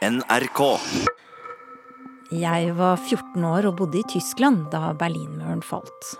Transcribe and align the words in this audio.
NRK. 0.00 0.60
Jeg 2.32 2.68
var 2.72 2.96
14 2.96 3.42
år 3.44 3.66
og 3.68 3.74
bodde 3.82 3.98
i 4.00 4.06
Tyskland 4.08 4.70
da 4.72 4.94
Berlinmuren 4.96 5.60
falt. 5.60 6.14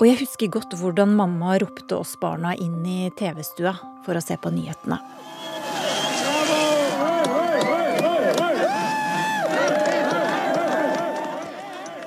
Og 0.00 0.06
jeg 0.08 0.22
husker 0.22 0.48
godt 0.54 0.72
hvordan 0.80 1.12
mamma 1.18 1.58
ropte 1.60 1.98
oss 1.98 2.14
barna 2.16 2.54
inn 2.56 2.78
i 2.88 3.10
TV-stua 3.12 3.74
for 4.06 4.16
å 4.16 4.22
se 4.24 4.38
på 4.40 4.54
nyhetene. 4.56 4.96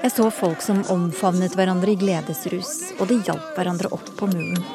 Jeg 0.01 0.15
så 0.17 0.31
folk 0.33 0.65
som 0.65 0.81
omfavnet 0.97 1.53
hverandre 1.53 1.93
i 1.93 2.01
gledesrus, 2.01 2.73
og 2.97 3.05
de 3.13 3.21
hjalp 3.21 3.53
hverandre 3.53 3.93
opp 3.93 4.09
på 4.17 4.33
muren. 4.33 4.65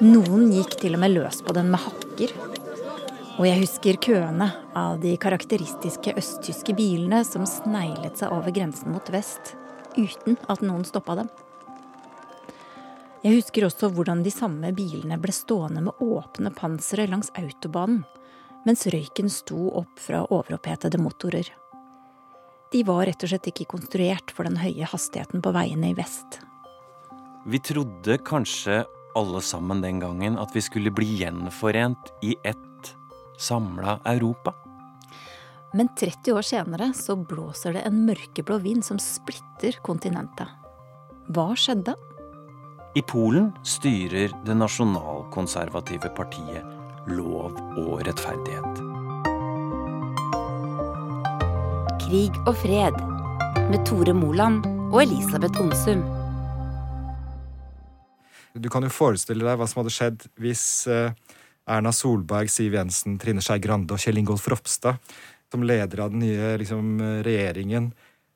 Noen 0.00 0.48
gikk 0.56 0.78
til 0.80 0.96
og 0.96 1.04
med 1.04 1.12
løs 1.12 1.44
på 1.44 1.52
den 1.52 1.68
med 1.76 1.84
hakker. 1.84 2.53
Og 3.34 3.48
jeg 3.48 3.64
husker 3.64 3.96
køene 3.98 4.46
av 4.78 5.00
de 5.02 5.16
karakteristiske 5.18 6.12
østtyske 6.20 6.74
bilene 6.78 7.24
som 7.26 7.42
sneglet 7.50 8.20
seg 8.20 8.30
over 8.30 8.54
grensen 8.54 8.92
mot 8.94 9.08
vest, 9.10 9.56
uten 9.98 10.36
at 10.46 10.62
noen 10.62 10.84
stoppa 10.86 11.16
dem. 11.18 11.30
Jeg 13.24 13.40
husker 13.40 13.66
også 13.66 13.88
hvordan 13.90 14.22
de 14.22 14.30
samme 14.30 14.70
bilene 14.76 15.18
ble 15.18 15.34
stående 15.34 15.82
med 15.82 16.02
åpne 16.04 16.52
pansere 16.54 17.08
langs 17.10 17.32
autobanen, 17.40 18.04
mens 18.64 18.86
røyken 18.86 19.26
sto 19.32 19.66
opp 19.80 19.98
fra 20.00 20.22
overopphetede 20.28 21.00
motorer. 21.02 21.48
De 22.70 22.82
var 22.86 23.02
rett 23.08 23.24
og 23.26 23.32
slett 23.32 23.48
ikke 23.50 23.66
konstruert 23.74 24.30
for 24.34 24.46
den 24.46 24.60
høye 24.62 24.86
hastigheten 24.92 25.42
på 25.42 25.52
veiene 25.56 25.90
i 25.90 25.96
vest. 25.98 26.38
Vi 27.50 27.58
trodde 27.66 28.20
kanskje 28.24 28.84
alle 29.18 29.42
sammen 29.42 29.82
den 29.82 29.98
gangen 30.02 30.38
at 30.38 30.54
vi 30.54 30.62
skulle 30.64 30.94
bli 30.94 31.18
gjenforent 31.24 32.14
i 32.22 32.36
ett 32.46 32.62
samla 33.38 33.98
Europa. 34.04 34.54
Men 35.74 35.88
30 35.98 36.32
år 36.32 36.46
senere 36.46 36.92
så 36.94 37.16
blåser 37.16 37.74
det 37.74 37.82
en 37.88 38.04
mørkeblå 38.06 38.60
vind 38.62 38.84
som 38.86 39.00
splitter 39.02 39.80
kontinentet. 39.82 40.46
Hva 41.34 41.50
skjedde? 41.58 41.96
I 42.94 43.02
Polen 43.02 43.48
styrer 43.66 44.30
det 44.46 44.54
nasjonalkonservative 44.54 46.12
partiet 46.14 46.62
Lov 47.10 47.58
og 47.76 48.04
rettferdighet. 48.06 48.78
Krig 52.04 52.38
og 52.46 52.54
fred 52.62 52.96
med 53.66 53.82
Tore 53.88 54.14
Moland 54.16 54.64
og 54.92 55.02
Elisabeth 55.02 55.60
Onsum. 55.60 56.04
Du 58.54 58.70
kan 58.70 58.86
jo 58.86 58.92
forestille 58.94 59.42
deg 59.42 59.58
hva 59.58 59.66
som 59.66 59.82
hadde 59.82 59.92
skjedd 59.92 60.28
hvis 60.40 60.64
eh, 60.86 61.10
Erna 61.70 61.92
Solberg, 61.92 62.50
Siv 62.52 62.74
Jensen, 62.76 63.18
Trine 63.18 63.42
Skei 63.44 63.60
Grande 63.62 63.96
og 63.96 64.02
Kjell 64.02 64.20
Ingolf 64.20 64.48
Ropstad, 64.52 65.00
som 65.50 65.64
leder 65.64 66.04
av 66.04 66.12
den 66.12 66.24
nye 66.24 66.54
liksom, 66.60 66.98
regjeringen, 67.24 67.92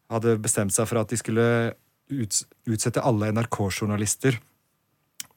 hadde 0.08 0.38
bestemt 0.40 0.72
seg 0.72 0.88
for 0.88 1.02
at 1.02 1.10
de 1.12 1.18
skulle 1.20 1.48
utsette 2.08 3.02
alle 3.04 3.32
NRK-journalister 3.34 4.38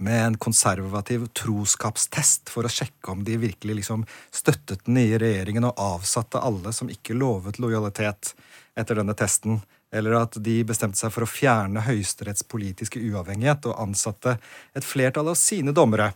med 0.01 0.25
en 0.25 0.37
konservativ 0.37 1.27
troskapstest 1.37 2.49
for 2.49 2.65
å 2.65 2.71
sjekke 2.71 3.11
om 3.13 3.21
de 3.25 3.37
virkelig 3.37 3.81
liksom 3.81 4.05
støttet 4.33 4.87
den 4.87 4.97
nye 4.97 5.19
regjeringen 5.21 5.67
og 5.69 5.77
avsatte 5.77 6.41
alle 6.41 6.73
som 6.73 6.89
ikke 6.89 7.17
lovet 7.17 7.59
lojalitet 7.61 8.33
etter 8.77 8.97
denne 8.97 9.13
testen. 9.17 9.59
Eller 9.93 10.15
at 10.21 10.39
de 10.41 10.55
bestemte 10.65 10.97
seg 10.97 11.11
for 11.13 11.25
å 11.25 11.29
fjerne 11.29 11.83
Høyesteretts 11.85 12.47
politiske 12.49 13.01
uavhengighet 13.03 13.67
og 13.69 13.77
ansatte 13.83 14.37
et 14.73 14.87
flertall 14.87 15.33
av 15.33 15.37
sine 15.37 15.75
dommere, 15.75 16.13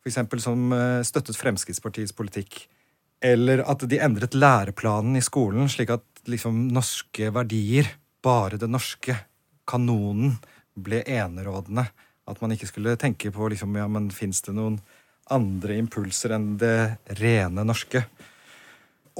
f.eks. 0.00 0.42
som 0.42 0.72
eh, 0.76 1.00
støttet 1.06 1.38
Fremskrittspartiets 1.38 2.16
politikk. 2.16 2.62
Eller 3.20 3.64
at 3.68 3.84
de 3.84 3.98
endret 4.00 4.36
læreplanen 4.36 5.18
i 5.18 5.24
skolen 5.24 5.68
slik 5.68 5.92
at 5.92 6.24
liksom 6.30 6.68
norske 6.72 7.28
verdier, 7.34 7.88
bare 8.24 8.60
det 8.60 8.68
norske, 8.70 9.16
kanonen, 9.68 10.38
ble 10.80 11.02
enerådende 11.04 11.84
at 12.30 12.40
man 12.42 12.54
ikke 12.54 12.68
skulle 12.70 12.96
tenke 13.00 13.32
på 13.34 13.50
liksom, 13.52 13.76
ja, 13.78 13.86
men 13.90 14.10
fins 14.14 14.42
det 14.46 14.54
noen 14.56 14.78
andre 15.30 15.78
impulser 15.78 16.34
enn 16.36 16.52
det 16.60 16.76
rene 17.20 17.64
norske. 17.66 18.02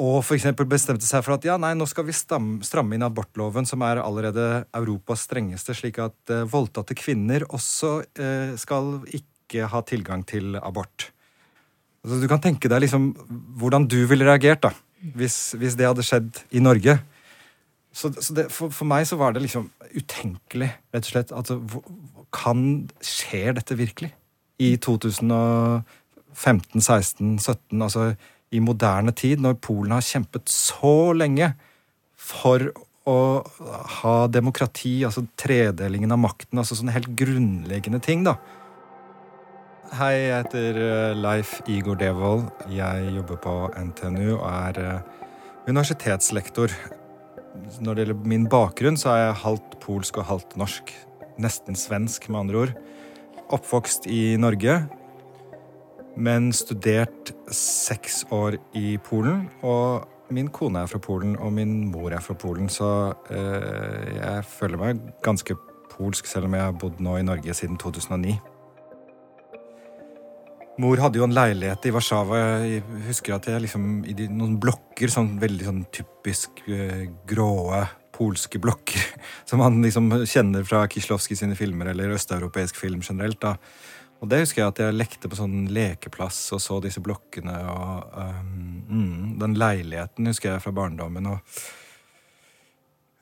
Og 0.00 0.20
f.eks. 0.22 0.46
bestemte 0.70 1.06
seg 1.06 1.24
for 1.26 1.36
at 1.36 1.46
ja, 1.46 1.56
nei, 1.60 1.72
nå 1.76 1.86
skal 1.90 2.06
vi 2.06 2.14
stramme 2.14 2.96
inn 2.96 3.04
abortloven, 3.04 3.66
som 3.68 3.82
er 3.84 4.00
allerede 4.02 4.64
Europas 4.78 5.26
strengeste, 5.26 5.74
slik 5.76 6.00
at 6.02 6.32
eh, 6.32 6.46
voldtatte 6.48 6.96
kvinner 6.98 7.44
også 7.50 7.98
eh, 8.14 8.54
skal 8.60 9.00
ikke 9.10 9.26
ha 9.58 9.82
tilgang 9.86 10.22
til 10.26 10.56
abort. 10.60 11.10
Altså, 12.04 12.20
du 12.22 12.28
kan 12.30 12.40
tenke 12.40 12.68
deg 12.70 12.80
liksom 12.84 13.10
hvordan 13.60 13.88
du 13.90 14.06
ville 14.08 14.24
reagert 14.24 14.62
da, 14.64 14.70
hvis, 15.16 15.52
hvis 15.60 15.76
det 15.76 15.88
hadde 15.88 16.06
skjedd 16.06 16.30
i 16.56 16.62
Norge. 16.64 16.98
Så, 17.92 18.12
så 18.22 18.34
det, 18.36 18.46
for, 18.54 18.70
for, 18.72 18.86
meg 18.88 19.06
så 19.08 19.18
var 19.20 19.34
det 19.34 19.42
liksom 19.44 19.70
utenkelig, 19.90 20.70
rett 20.94 21.04
og 21.08 21.10
slett. 21.10 21.32
Altså, 21.34 21.58
kan 22.32 22.88
Skjer 23.02 23.52
dette 23.58 23.74
virkelig? 23.76 24.12
I 24.60 24.76
2015, 24.76 25.82
16, 26.78 27.38
17, 27.40 27.82
altså 27.82 28.12
i 28.50 28.60
moderne 28.62 29.12
tid, 29.16 29.40
når 29.42 29.58
Polen 29.62 29.92
har 29.94 30.04
kjempet 30.04 30.50
så 30.50 31.12
lenge 31.16 31.52
for 32.20 32.70
å 33.08 33.18
ha 34.00 34.16
demokrati, 34.30 35.00
altså 35.06 35.24
tredelingen 35.38 36.12
av 36.12 36.20
makten, 36.20 36.60
altså 36.60 36.76
sånne 36.78 36.94
helt 36.94 37.10
grunnleggende 37.18 38.00
ting, 38.04 38.24
da. 38.26 38.36
Hei, 39.90 40.28
jeg 40.30 40.44
heter 40.44 40.76
eh, 40.78 41.16
Leif 41.18 41.56
Igor 41.66 41.96
Devold. 41.98 42.44
Jeg 42.70 43.08
jobber 43.10 43.38
på 43.42 43.54
NTNU 43.74 44.36
og 44.36 44.44
er 44.46 44.76
eh, 44.78 45.24
universitetslektor. 45.66 46.70
Når 47.82 47.96
det 47.98 48.04
gjelder 48.04 48.28
min 48.30 48.44
bakgrunn, 48.46 48.94
så 49.00 49.10
er 49.10 49.18
jeg 49.24 49.40
halvt 49.40 49.74
polsk 49.82 50.20
og 50.22 50.28
halvt 50.28 50.54
norsk 50.62 50.92
nesten 51.42 51.74
svensk, 51.74 52.28
med 52.30 52.38
andre 52.38 52.60
ord. 52.60 52.76
Oppvokst 53.50 54.06
i 54.06 54.36
Norge, 54.38 54.76
men 56.14 56.52
studert 56.54 57.34
seks 57.50 58.22
år 58.30 58.60
i 58.78 58.94
Polen. 59.10 59.48
Og 59.66 60.06
min 60.30 60.52
kone 60.54 60.84
er 60.84 60.92
fra 60.94 61.02
Polen, 61.02 61.34
og 61.34 61.50
min 61.58 61.90
mor 61.90 62.14
er 62.14 62.22
fra 62.22 62.38
Polen, 62.38 62.70
så 62.70 63.10
eh, 63.26 64.14
jeg 64.20 64.46
føler 64.54 64.84
meg 64.86 65.02
ganske 65.26 65.58
polsk, 65.90 66.30
selv 66.30 66.46
om 66.46 66.54
jeg 66.54 66.68
har 66.68 66.78
bodd 66.78 67.02
nå 67.02 67.18
i 67.18 67.26
Norge 67.26 67.58
siden 67.58 67.82
2009. 67.82 68.38
Mor 70.80 71.00
hadde 71.02 71.20
jo 71.20 71.26
en 71.26 71.34
leilighet 71.34 71.86
i 71.88 71.92
Warszawa. 71.92 72.40
Jeg 72.64 72.82
husker 73.08 73.36
at 73.36 73.48
jeg 73.50 73.64
liksom 73.66 73.88
i 74.08 74.14
de, 74.16 74.28
noen 74.32 74.56
blokker, 74.62 75.12
sånn 75.12 75.34
veldig 75.42 75.66
sånn 75.66 75.80
typisk 75.92 76.62
uh, 76.70 77.04
gråe 77.28 77.82
polske 78.20 78.60
blokker 78.60 79.00
som 79.48 79.62
man 79.62 79.80
liksom 79.84 80.10
kjenner 80.28 80.64
fra 80.68 80.84
Kislovskij 80.90 81.38
sine 81.40 81.56
filmer 81.56 81.92
eller 81.92 82.14
østeuropeisk 82.16 82.76
film 82.80 83.00
generelt. 83.04 83.40
da. 83.40 83.56
Og 84.20 84.28
det 84.28 84.42
husker 84.42 84.62
jeg 84.62 84.72
at 84.72 84.80
jeg 84.84 84.96
lekte 84.96 85.30
på 85.32 85.38
sånn 85.38 85.68
lekeplass 85.72 86.38
og 86.56 86.60
så 86.60 86.78
disse 86.84 87.00
blokkene 87.00 87.56
og 87.72 88.18
um, 88.90 89.36
Den 89.40 89.56
leiligheten 89.56 90.28
husker 90.28 90.52
jeg 90.52 90.64
fra 90.64 90.74
barndommen. 90.76 91.30
og 91.32 91.38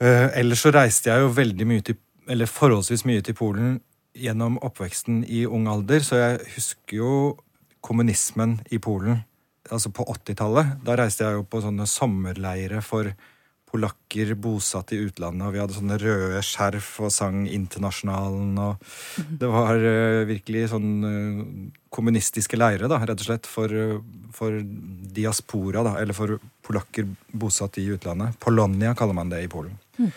uh, 0.03 0.27
Ellers 0.35 0.65
så 0.67 0.75
reiste 0.75 1.13
jeg 1.13 1.23
jo 1.23 1.35
veldig 1.37 1.67
mye 1.71 1.87
til 1.87 2.01
Eller 2.29 2.51
forholdsvis 2.51 3.07
mye 3.09 3.23
til 3.25 3.39
Polen 3.39 3.79
gjennom 4.19 4.59
oppveksten 4.67 5.23
i 5.31 5.45
ung 5.47 5.69
alder, 5.71 6.03
så 6.03 6.17
jeg 6.19 6.41
husker 6.57 6.97
jo 6.97 7.13
kommunismen 7.85 8.59
i 8.71 8.81
Polen. 8.83 9.23
Altså 9.71 9.93
på 9.93 10.07
80-tallet. 10.09 10.79
Da 10.85 10.97
reiste 10.99 11.27
jeg 11.27 11.39
jo 11.39 11.49
på 11.49 11.61
sånne 11.65 11.87
sommerleire 11.89 12.81
for 12.85 13.13
polakker 13.69 14.33
bosatt 14.41 14.95
i 14.97 15.01
utlandet, 15.05 15.45
og 15.45 15.53
vi 15.53 15.61
hadde 15.61 15.77
sånne 15.77 15.99
røde 16.01 16.41
skjerf 16.47 16.89
og 17.05 17.13
sang 17.13 17.43
Internasjonalen. 17.45 18.55
og 18.63 18.87
Det 19.41 19.51
var 19.53 19.77
uh, 19.83 20.25
virkelig 20.29 20.71
sånn 20.73 20.89
uh, 21.05 21.43
kommunistiske 21.93 22.59
leire, 22.59 22.89
da, 22.91 23.01
rett 23.03 23.21
og 23.21 23.29
slett, 23.29 23.49
for, 23.51 23.69
uh, 23.69 24.01
for 24.35 24.57
diaspora, 25.19 25.85
da, 25.85 25.99
eller 26.01 26.17
for 26.17 26.39
polakker 26.65 27.09
bosatt 27.37 27.77
i 27.83 27.89
utlandet. 27.93 28.39
Polonia 28.41 28.95
kaller 28.97 29.19
man 29.19 29.33
det 29.33 29.45
i 29.45 29.53
Polen. 29.53 29.77
Mm. 30.01 30.11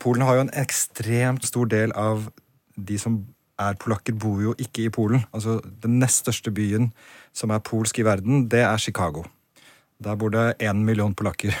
Polen 0.00 0.24
har 0.24 0.38
jo 0.38 0.46
en 0.46 0.56
ekstremt 0.60 1.48
stor 1.48 1.68
del 1.70 1.96
av 1.96 2.28
de 2.76 2.96
som 3.00 3.22
er 3.60 3.78
polakker, 3.80 4.16
bor 4.16 4.40
jo 4.42 4.54
ikke 4.58 4.86
i 4.86 4.92
Polen. 4.92 5.24
Altså, 5.36 5.60
Den 5.82 5.98
nest 6.00 6.24
største 6.24 6.52
byen 6.54 6.90
som 7.36 7.50
er 7.50 7.62
polsk 7.64 8.00
i 8.00 8.06
verden, 8.06 8.48
det 8.48 8.64
er 8.64 8.78
Chicago. 8.78 9.24
Der 10.02 10.16
bor 10.16 10.30
det 10.30 10.58
én 10.58 10.84
million 10.84 11.14
polakker. 11.14 11.54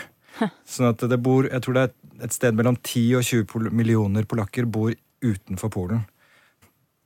Sånn 0.64 0.90
at 0.90 1.02
det 1.08 1.20
bor, 1.22 1.44
Jeg 1.44 1.62
tror 1.62 1.74
det 1.74 1.82
er 1.82 2.24
et 2.24 2.32
sted 2.32 2.56
mellom 2.56 2.76
10 2.76 3.16
og 3.18 3.24
20 3.24 3.70
millioner 3.70 4.24
polakker 4.24 4.66
bor 4.66 4.92
utenfor 5.20 5.72
Polen. 5.72 6.06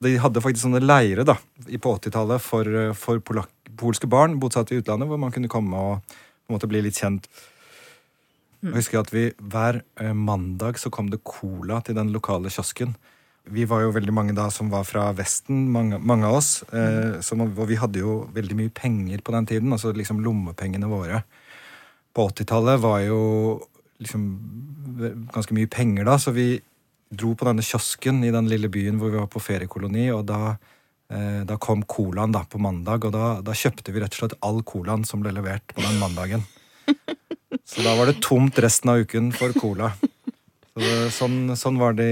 De 0.03 0.17
hadde 0.21 0.43
faktisk 0.43 0.67
sånne 0.67 0.85
leire 0.85 1.25
da, 1.25 1.37
på 1.65 1.97
80-tallet 1.99 2.43
for, 2.43 2.71
for 2.99 3.23
polak, 3.25 3.51
polske 3.79 4.07
barn 4.11 4.39
bosatt 4.39 4.73
i 4.75 4.79
utlandet, 4.83 5.09
hvor 5.09 5.19
man 5.19 5.33
kunne 5.35 5.51
komme 5.51 5.81
og 5.81 6.17
måte 6.51 6.69
bli 6.71 6.83
litt 6.85 6.99
kjent. 7.01 7.29
Jeg 8.65 8.79
husker 8.79 9.03
at 9.03 9.11
vi 9.13 9.27
Hver 9.37 9.83
eh, 10.01 10.15
mandag 10.17 10.79
så 10.81 10.91
kom 10.93 11.11
det 11.13 11.25
cola 11.27 11.83
til 11.85 11.97
den 11.99 12.13
lokale 12.15 12.53
kiosken. 12.53 12.95
Vi 13.53 13.67
var 13.69 13.83
jo 13.85 13.93
veldig 13.93 14.13
mange 14.17 14.35
da 14.37 14.47
som 14.53 14.71
var 14.73 14.87
fra 14.89 15.11
Vesten, 15.17 15.67
mange, 15.73 15.99
mange 16.01 16.25
av 16.29 16.39
oss. 16.39 16.51
Eh, 16.73 17.21
som, 17.21 17.43
og 17.45 17.67
vi 17.69 17.77
hadde 17.77 18.01
jo 18.01 18.23
veldig 18.33 18.57
mye 18.57 18.73
penger 18.73 19.21
på 19.21 19.35
den 19.37 19.49
tiden. 19.51 19.73
altså 19.73 19.93
liksom 19.93 20.23
lommepengene 20.25 20.89
våre. 20.89 21.25
på 22.15 22.29
80-tallet 22.31 22.81
var 22.81 23.01
jo 23.03 23.61
liksom 23.99 24.23
ganske 25.35 25.55
mye 25.55 25.67
penger 25.67 26.07
da, 26.07 26.15
så 26.19 26.31
vi 26.31 26.61
dro 27.11 27.35
på 27.35 27.47
denne 27.49 27.63
kiosken 27.63 28.23
i 28.25 28.33
den 28.35 28.49
lille 28.51 28.71
byen 28.73 28.99
hvor 29.01 29.13
vi 29.13 29.21
var 29.21 29.31
på 29.31 29.43
feriekoloni, 29.43 30.09
og 30.15 30.25
da, 30.29 30.57
eh, 31.11 31.43
da 31.47 31.59
kom 31.61 31.83
colaen 31.83 32.35
da 32.35 32.45
på 32.49 32.61
mandag, 32.63 33.05
og 33.05 33.15
da, 33.15 33.41
da, 33.45 33.55
kjøpte 33.55 33.93
vi 33.93 34.03
rett 34.03 34.15
og 34.17 34.23
slett 34.23 34.39
all 34.47 34.63
colaen 34.67 35.05
som 35.09 35.23
ble 35.23 35.35
levert 35.35 35.67
på 35.75 35.85
den 35.85 36.01
mandagen. 36.03 36.47
Så 37.65 37.85
da 37.85 37.95
var 37.97 38.11
det 38.11 38.21
tomt 38.23 38.59
resten 38.61 38.93
av 38.93 39.05
uken 39.05 39.31
for 39.35 39.55
cola. 39.57 39.95
Sånn, 40.75 41.53
sånn, 41.55 41.77
var 41.79 41.95
det 41.95 42.11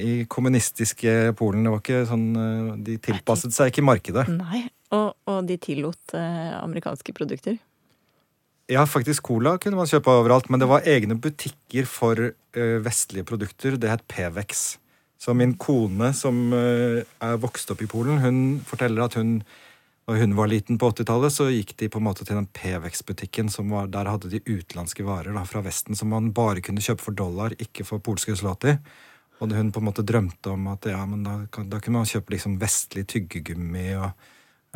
i 0.00 0.12
kommunistiske 0.24 1.34
Polen. 1.36 1.66
Det 1.66 1.72
var 1.74 1.82
ikke 1.82 2.04
sånn, 2.08 2.28
eh, 2.32 2.68
De 2.86 2.94
tilpasset 2.96 3.52
seg 3.52 3.68
ikke 3.68 3.84
markedet. 3.84 4.24
Nei, 4.32 4.68
Og, 4.90 5.12
og 5.28 5.44
de 5.46 5.58
tillot 5.60 6.14
eh, 6.16 6.54
amerikanske 6.56 7.12
produkter? 7.14 7.58
Ja, 8.70 8.86
faktisk 8.86 9.26
cola 9.26 9.56
kunne 9.58 9.76
man 9.76 9.88
kjøpe 9.90 10.14
overalt, 10.14 10.48
men 10.50 10.62
det 10.62 10.68
var 10.70 10.86
egne 10.86 11.16
butikker 11.18 11.86
for 11.90 12.18
uh, 12.30 12.76
vestlige 12.84 13.26
produkter. 13.26 13.74
Det 13.74 13.90
het 13.90 14.04
Pevex. 14.06 14.78
Så 15.18 15.34
min 15.34 15.56
kone, 15.58 16.12
som 16.14 16.52
uh, 16.54 17.02
er 17.02 17.40
vokst 17.42 17.72
opp 17.74 17.82
i 17.82 17.88
Polen, 17.90 18.20
hun 18.22 18.38
forteller 18.66 19.08
at 19.08 19.18
hun 19.18 19.40
når 20.08 20.22
hun 20.22 20.32
var 20.38 20.50
liten 20.50 20.78
på 20.80 20.88
80-tallet, 20.90 21.34
så 21.34 21.46
gikk 21.52 21.76
de 21.78 21.90
på 21.92 22.00
en 22.00 22.06
måte 22.08 22.24
til 22.26 22.38
den 22.38 22.48
Pevex-butikken. 22.56 23.52
Der 23.92 24.10
hadde 24.10 24.32
de 24.32 24.42
utenlandske 24.42 25.06
varer 25.06 25.36
da, 25.36 25.44
fra 25.46 25.62
Vesten 25.66 25.98
som 25.98 26.10
man 26.10 26.32
bare 26.34 26.64
kunne 26.64 26.82
kjøpe 26.82 27.04
for 27.04 27.16
dollar, 27.16 27.54
ikke 27.62 27.86
for 27.86 28.02
polske 28.02 28.34
zloty. 28.36 28.74
Og 29.40 29.54
hun 29.56 29.70
på 29.72 29.80
en 29.80 29.86
måte 29.86 30.04
drømte 30.04 30.52
om 30.52 30.66
at 30.72 30.90
ja, 30.90 31.04
men 31.08 31.22
da, 31.24 31.38
da 31.46 31.78
kunne 31.80 32.02
man 32.02 32.10
kjøpe 32.10 32.34
liksom 32.34 32.58
vestlig 32.60 33.06
tyggegummi 33.08 33.86
og 34.00 34.10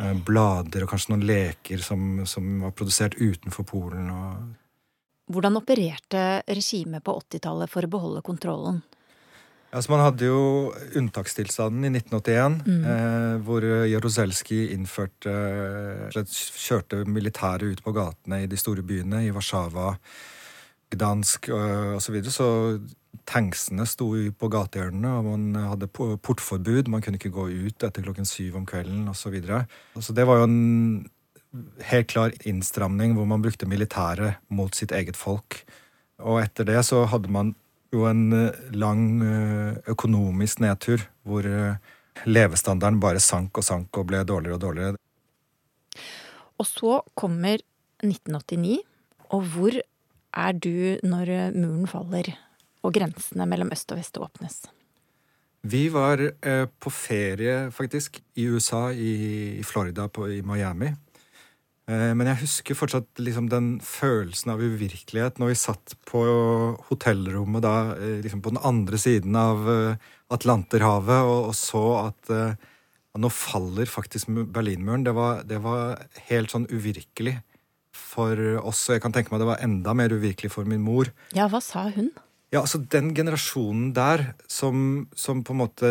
Eh, 0.01 0.11
blader 0.27 0.83
og 0.83 0.91
kanskje 0.91 1.13
noen 1.13 1.23
leker 1.23 1.79
som, 1.83 2.25
som 2.27 2.65
var 2.65 2.73
produsert 2.75 3.15
utenfor 3.15 3.63
Polen. 3.67 4.09
Hvordan 5.31 5.59
opererte 5.61 6.43
regimet 6.47 7.03
på 7.05 7.15
80-tallet 7.21 7.71
for 7.71 7.87
å 7.87 7.91
beholde 7.93 8.23
kontrollen? 8.25 8.81
Altså, 9.75 9.91
man 9.91 10.05
hadde 10.05 10.27
jo 10.29 10.41
unntakstilstanden 10.95 11.83
i 11.89 11.91
1981, 11.97 12.61
mm. 12.63 12.83
eh, 12.91 13.33
hvor 13.43 13.65
Jaruzelskij 13.91 14.69
innførte 14.71 15.33
eh, 15.33 16.21
Kjørte 16.31 17.01
militæret 17.11 17.75
ut 17.75 17.81
på 17.83 17.91
gatene 17.95 18.45
i 18.45 18.47
de 18.47 18.59
store 18.59 18.85
byene, 18.87 19.25
i 19.25 19.33
Warszawa, 19.35 19.97
Gdansk 20.93 21.49
osv. 21.51 21.99
Så, 21.99 22.13
videre. 22.13 22.31
så 22.31 22.47
tanksene 23.27 23.87
sto 23.89 24.07
på 24.37 24.49
gatehjørnene, 24.53 25.11
og 25.17 25.27
man 25.27 25.67
hadde 25.73 25.89
portforbud. 25.91 26.87
Man 26.91 27.03
kunne 27.03 27.19
ikke 27.19 27.33
gå 27.33 27.49
ut 27.49 27.83
etter 27.83 28.05
klokken 28.05 28.27
syv 28.29 28.59
om 28.61 28.67
kvelden 28.69 29.09
osv. 29.11 29.25
Så, 29.25 29.33
videre. 29.33 29.65
så 29.99 30.15
det 30.15 30.27
var 30.29 30.39
jo 30.39 30.47
en 30.47 31.09
helt 31.89 32.07
klar 32.11 32.35
innstramning 32.47 33.15
hvor 33.17 33.27
man 33.27 33.43
brukte 33.43 33.67
militæret 33.67 34.39
mot 34.47 34.75
sitt 34.75 34.93
eget 34.95 35.17
folk. 35.19 35.63
Og 36.23 36.39
etter 36.43 36.67
det 36.67 36.79
så 36.87 37.03
hadde 37.11 37.31
man 37.31 37.55
jo 37.95 38.05
en 38.09 38.23
eh, 38.35 38.61
lang 38.75 39.05
eh, 39.23 39.77
økonomisk 39.91 40.61
nedtur 40.63 41.03
hvor 41.25 41.47
eh, 41.47 41.79
levestandarden 42.27 43.01
bare 43.03 43.23
sank 43.23 43.57
og 43.59 43.65
sank 43.65 43.97
og 43.99 44.09
ble 44.11 44.23
dårligere 44.27 44.59
og 44.59 44.63
dårligere. 44.63 45.01
Og 46.59 46.67
så 46.69 46.99
kommer 47.17 47.59
1989, 48.03 48.79
og 49.35 49.47
hvor 49.55 49.75
er 49.75 50.57
du 50.59 50.99
når 51.03 51.31
muren 51.55 51.87
faller? 51.89 52.35
og 52.85 52.93
grensene 52.93 53.47
mellom 53.49 53.71
øst 53.73 53.89
og 53.89 53.97
vest 53.97 54.17
åpnes? 54.21 54.57
Vi 55.65 55.87
var 55.89 56.21
på 56.69 56.91
ferie, 56.93 57.71
faktisk, 57.73 58.19
i 58.37 58.45
USA, 58.45 58.91
i 58.93 59.63
Florida, 59.65 60.05
i 60.29 60.43
Miami. 60.45 60.91
Eh, 61.85 62.11
men 62.17 62.25
jeg 62.31 62.41
husker 62.41 62.77
fortsatt 62.77 63.21
liksom, 63.21 63.49
den 63.51 63.75
følelsen 63.85 64.55
av 64.55 64.61
uvirkelighet 64.63 65.37
når 65.37 65.51
vi 65.51 65.57
satt 65.61 65.93
på 66.09 66.23
hotellrommet 66.87 67.61
da, 67.61 67.75
eh, 67.93 68.21
liksom 68.23 68.41
på 68.41 68.55
den 68.55 68.63
andre 68.65 68.97
siden 69.01 69.37
av 69.37 69.67
eh, 69.69 70.07
Atlanterhavet 70.33 71.29
og, 71.29 71.51
og, 71.51 71.57
så 71.57 71.83
at 72.07 72.31
ja, 72.33 73.19
nå 73.21 73.29
faller 73.29 73.85
faktisk 73.85 74.31
Berlinmuren. 74.33 75.05
Det 75.05 75.13
var, 75.13 75.43
det 75.45 75.59
var 75.61 76.01
helt 76.31 76.55
sånn 76.55 76.65
uvirkelig 76.73 77.37
for 77.95 78.39
oss, 78.65 78.81
og 78.89 78.97
jeg 78.97 79.03
kan 79.05 79.13
tenke 79.13 79.31
meg 79.31 79.43
det 79.43 79.51
var 79.51 79.61
enda 79.63 79.93
mer 79.95 80.11
uvirkelig 80.11 80.49
for 80.51 80.67
min 80.67 80.81
mor. 80.83 81.13
Ja, 81.37 81.45
hva 81.51 81.61
sa 81.63 81.85
hun? 81.93 82.09
Ja, 82.49 82.63
altså 82.63 82.81
Den 82.81 83.13
generasjonen 83.15 83.93
der, 83.95 84.31
som, 84.49 85.05
som 85.13 85.45
på 85.45 85.53
en 85.53 85.61
måte 85.61 85.89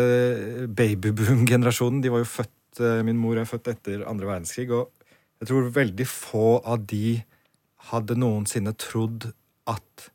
babyboom-generasjonen 0.71 1.99
De 2.01 2.11
var 2.13 2.23
jo 2.23 2.29
født 2.29 2.79
Min 3.05 3.19
mor 3.19 3.37
er 3.37 3.47
født 3.47 3.69
etter 3.71 4.05
andre 4.09 4.27
verdenskrig, 4.27 4.67
og 4.75 4.94
jeg 5.45 5.51
tror 5.51 5.67
veldig 5.69 6.05
få 6.09 6.45
av 6.65 6.87
de 6.89 7.19
hadde 7.91 8.15
noensinne 8.17 8.71
trodd 8.81 9.27
at 9.69 10.07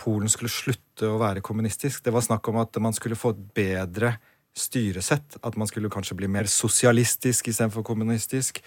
Polen 0.00 0.30
skulle 0.32 0.52
slutte 0.52 1.10
å 1.12 1.18
være 1.20 1.42
kommunistisk. 1.44 2.00
Det 2.00 2.12
var 2.12 2.24
snakk 2.24 2.48
om 2.48 2.56
at 2.62 2.76
man 2.80 2.96
skulle 2.96 3.18
få 3.20 3.34
et 3.34 3.42
bedre 3.56 4.14
styresett. 4.56 5.36
At 5.44 5.58
man 5.60 5.68
skulle 5.68 5.92
kanskje 5.92 6.16
bli 6.16 6.28
mer 6.32 6.48
sosialistisk 6.48 7.50
istedenfor 7.52 7.84
kommunistisk. 7.84 8.62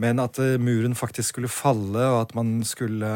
Men 0.00 0.22
at 0.22 0.40
eh, 0.40 0.56
muren 0.56 0.96
faktisk 0.96 1.34
skulle 1.34 1.52
falle, 1.52 2.00
og 2.00 2.22
at 2.22 2.34
man 2.38 2.62
skulle 2.64 3.12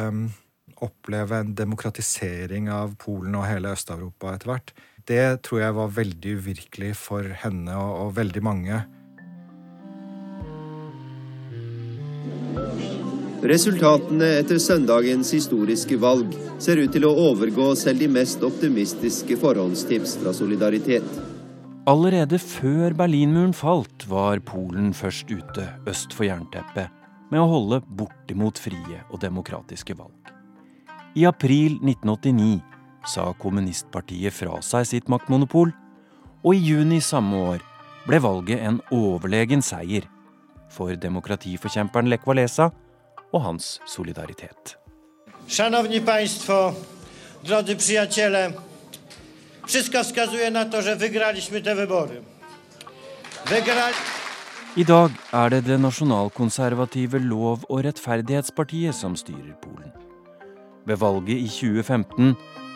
oppleve 0.84 1.40
en 1.40 1.54
demokratisering 1.56 2.68
av 2.72 2.92
Polen 3.00 3.38
og 3.40 3.48
hele 3.48 3.72
Øst-Europa 3.72 4.34
etter 4.34 4.52
hvert, 4.52 4.74
det 5.08 5.24
tror 5.48 5.64
jeg 5.64 5.78
var 5.80 5.96
veldig 5.96 6.36
uvirkelig 6.42 6.92
for 7.00 7.34
henne 7.40 7.76
og, 7.80 7.96
og 8.04 8.14
veldig 8.20 8.44
mange. 8.44 8.84
Resultatene 13.44 14.30
etter 14.38 14.56
søndagens 14.62 15.34
historiske 15.36 15.98
valg 16.00 16.30
ser 16.62 16.80
ut 16.80 16.94
til 16.94 17.04
å 17.04 17.12
overgå 17.26 17.74
selv 17.76 18.00
de 18.00 18.08
mest 18.08 18.40
optimistiske 18.46 19.36
forhåndstips 19.36 20.14
fra 20.22 20.32
Solidaritet. 20.32 21.04
Allerede 21.84 22.38
før 22.40 22.94
Berlinmuren 22.96 23.52
falt, 23.52 24.06
var 24.08 24.40
Polen 24.48 24.94
først 24.96 25.28
ute 25.28 25.66
øst 25.90 26.16
for 26.16 26.24
jernteppet 26.24 26.88
med 27.28 27.42
å 27.42 27.50
holde 27.50 27.82
bortimot 27.98 28.56
frie 28.56 29.02
og 29.10 29.20
demokratiske 29.20 29.92
valg. 29.98 30.32
I 31.12 31.26
april 31.28 31.76
1989 31.82 32.62
sa 33.12 33.28
kommunistpartiet 33.36 34.32
fra 34.32 34.56
seg 34.64 34.88
sitt 34.88 35.12
maktmonopol, 35.12 35.68
og 36.40 36.56
i 36.56 36.64
juni 36.64 37.02
samme 37.04 37.44
år 37.52 37.68
ble 38.08 38.24
valget 38.24 38.64
en 38.64 38.80
overlegen 38.88 39.60
seier 39.64 40.08
for 40.74 40.96
demokratiforkjemperen 40.96 42.08
Lech 42.10 42.26
Walesa 42.26 42.70
og 43.32 43.42
hans 43.42 43.80
solidaritet. 43.86 44.78
Szanowni 45.48 46.00
Państwo, 46.00 46.72
drodzy 47.44 47.76
przyjaciele, 47.76 48.52
wszystko 49.66 50.04
wskazuje 50.04 50.50
na 50.50 50.64
to, 50.64 50.82
że 50.82 50.96
wygraliśmy 50.96 51.62
te 51.62 51.74
wybory. 51.74 52.22
Wygrali... 53.46 53.94
I 54.76 54.84
dag 54.84 55.10
er 55.32 55.50
det 55.50 55.64
det 55.64 55.80
nasjonalkonservative 55.80 57.18
Lov- 57.18 57.64
og 57.68 57.84
rettferdighetspartiet 57.84 58.94
som 58.94 59.16
styrer 59.16 59.54
Polen. 59.62 59.92
Ved 60.86 60.96
valget 60.96 61.38
i 61.38 61.48
2015 61.48 62.34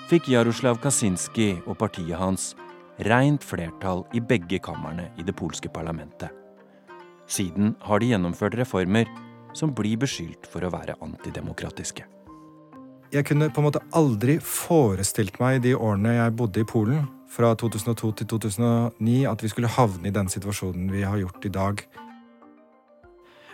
fikk 0.08 0.28
Jaroslav 0.28 0.78
Kaczynski 0.78 1.56
og 1.66 1.76
partiet 1.78 2.16
hans 2.16 2.54
rent 2.98 3.44
flertall 3.44 4.04
i 4.14 4.20
begge 4.20 4.58
kamrene 4.58 5.10
i 5.18 5.22
det 5.22 5.36
polske 5.36 5.68
parlamentet. 5.68 6.37
Siden 7.28 7.74
har 7.84 8.00
de 8.00 8.08
gjennomført 8.12 8.56
reformer 8.56 9.08
som 9.56 9.74
blir 9.76 9.98
beskyldt 10.00 10.48
for 10.48 10.64
å 10.64 10.72
være 10.72 10.96
antidemokratiske. 11.04 12.06
Jeg 13.12 13.24
kunne 13.24 13.48
på 13.52 13.62
en 13.62 13.66
måte 13.68 13.84
aldri 13.96 14.36
forestilt 14.44 15.38
meg 15.40 15.62
de 15.64 15.74
årene 15.76 16.16
jeg 16.18 16.34
bodde 16.36 16.60
i 16.60 16.68
Polen, 16.68 17.06
fra 17.28 17.52
2002 17.60 18.10
til 18.20 18.28
2009, 18.32 19.16
at 19.28 19.42
vi 19.44 19.50
skulle 19.52 19.70
havne 19.72 20.08
i 20.08 20.14
den 20.14 20.30
situasjonen 20.32 20.88
vi 20.92 21.04
har 21.04 21.20
gjort 21.20 21.44
i 21.44 21.52
dag. 21.52 21.82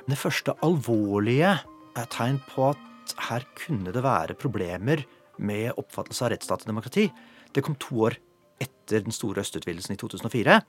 Det 0.06 0.18
første 0.20 0.54
alvorlige 0.62 1.56
er 1.98 2.10
tegn 2.12 2.38
på 2.50 2.68
at 2.70 3.14
her 3.28 3.46
kunne 3.58 3.94
det 3.94 4.02
være 4.04 4.38
problemer 4.38 5.02
med 5.38 5.74
oppfattelse 5.80 6.26
av 6.26 6.32
rettsstat 6.34 6.62
og 6.66 6.70
demokrati. 6.70 7.08
Det 7.54 7.62
kom 7.66 7.74
to 7.82 8.06
år 8.06 8.18
etter 8.62 9.02
den 9.02 9.14
store 9.14 9.42
østutvidelsen 9.42 9.96
i 9.96 10.00
2004. 10.00 10.60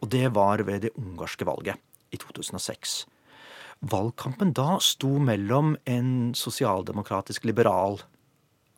Og 0.00 0.12
det 0.12 0.26
var 0.32 0.64
ved 0.64 0.86
det 0.86 0.96
ungarske 0.96 1.44
valget 1.44 1.76
i 2.10 2.20
2006. 2.20 3.04
Valgkampen 3.90 4.52
da 4.56 4.76
sto 4.84 5.14
mellom 5.22 5.74
en 5.88 6.34
sosialdemokratisk 6.36 7.46
liberal 7.48 8.00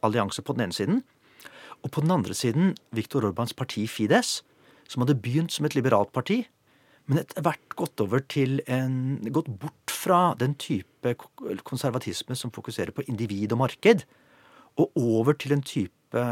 allianse 0.03 0.43
på 0.43 0.55
den 0.55 0.69
ene 0.69 0.77
siden, 0.77 1.03
og 1.83 1.91
på 1.91 2.03
den 2.05 2.15
andre 2.15 2.35
siden 2.39 2.77
Viktor 2.95 3.27
Orbans 3.27 3.55
parti 3.55 3.89
Fides, 3.91 4.43
som 4.89 5.03
hadde 5.03 5.19
begynt 5.19 5.55
som 5.55 5.67
et 5.67 5.75
liberalt 5.75 6.12
parti, 6.15 6.45
men 7.11 7.19
etter 7.19 7.43
hvert 7.43 7.75
gått 7.75 8.01
over 8.05 8.23
til 8.31 8.61
en 8.71 9.19
Gått 9.35 9.49
bort 9.59 9.91
fra 9.91 10.35
den 10.39 10.55
type 10.55 11.17
konservatisme 11.67 12.37
som 12.39 12.53
fokuserer 12.55 12.95
på 12.95 13.03
individ 13.11 13.55
og 13.55 13.62
marked, 13.65 14.05
og 14.79 14.95
over 14.97 15.35
til 15.35 15.57
en 15.57 15.65
type 15.67 16.23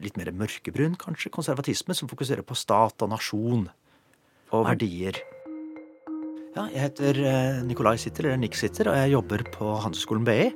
litt 0.00 0.16
mer 0.18 0.32
mørkebrun, 0.34 0.96
kanskje, 1.00 1.32
konservatisme 1.32 1.94
som 1.96 2.10
fokuserer 2.10 2.42
på 2.46 2.56
stat 2.58 3.04
og 3.04 3.12
nasjon 3.12 3.68
og 4.50 4.66
verdier. 4.66 5.20
Ja, 6.50 6.64
jeg 6.66 6.82
heter 6.82 7.18
eh, 7.22 7.56
Nikolai 7.62 7.94
Sitter, 8.02 8.26
eller 8.26 8.40
Nick 8.42 8.56
Sitter, 8.58 8.88
og 8.90 8.96
jeg 8.98 9.12
jobber 9.12 9.44
på 9.54 9.68
Handelshøyskolen 9.84 10.24
BI. 10.26 10.48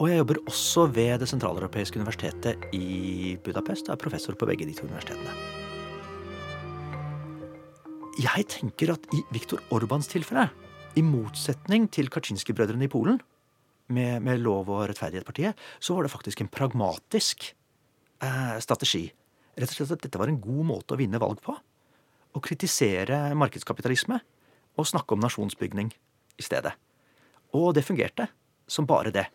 Og 0.00 0.08
jeg 0.08 0.20
jobber 0.22 0.38
også 0.48 0.84
ved 0.96 1.18
Det 1.20 1.26
sentraleuropeiske 1.28 2.00
universitetet 2.00 2.62
i 2.72 3.34
Budapest. 3.44 3.90
Jeg 3.90 3.92
er 3.92 4.00
professor 4.00 4.32
på 4.32 4.48
begge 4.48 4.64
de 4.64 4.72
to 4.76 4.86
universitetene. 4.88 5.34
Jeg 8.16 8.46
tenker 8.48 8.94
at 8.94 9.04
i 9.12 9.20
Viktor 9.34 9.60
Orbans 9.76 10.08
tilfelle, 10.08 10.46
i 10.96 11.02
motsetning 11.04 11.90
til 11.92 12.08
Kaczynski-brødrene 12.08 12.88
i 12.88 12.92
Polen, 12.92 13.18
med, 13.92 14.22
med 14.24 14.40
Lov- 14.40 14.70
og 14.72 14.86
rettferdighetspartiet, 14.88 15.52
så 15.78 15.98
var 15.98 16.06
det 16.06 16.14
faktisk 16.14 16.40
en 16.40 16.48
pragmatisk 16.48 17.50
eh, 18.24 18.56
strategi. 18.64 19.04
Rett 19.52 19.68
og 19.68 19.82
slett 19.82 19.98
at 19.98 20.08
dette 20.08 20.22
var 20.22 20.32
en 20.32 20.40
god 20.40 20.64
måte 20.72 20.96
å 20.96 21.00
vinne 21.00 21.20
valg 21.20 21.44
på. 21.44 21.52
Å 22.32 22.42
kritisere 22.44 23.36
markedskapitalisme 23.36 24.22
og 24.76 24.88
snakke 24.88 25.16
om 25.16 25.22
nasjonsbygning 25.24 25.92
i 26.36 26.44
stedet. 26.44 26.72
Og 27.56 27.72
det 27.76 27.86
fungerte 27.86 28.28
som 28.68 28.88
bare 28.88 29.12
det. 29.14 29.26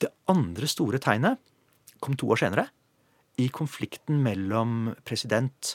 Det 0.00 0.12
andre 0.28 0.68
store 0.68 1.00
tegnet 1.02 1.40
kom 2.02 2.16
to 2.18 2.28
år 2.32 2.42
senere, 2.42 2.68
i 3.36 3.48
konflikten 3.52 4.22
mellom 4.24 4.94
president 5.04 5.74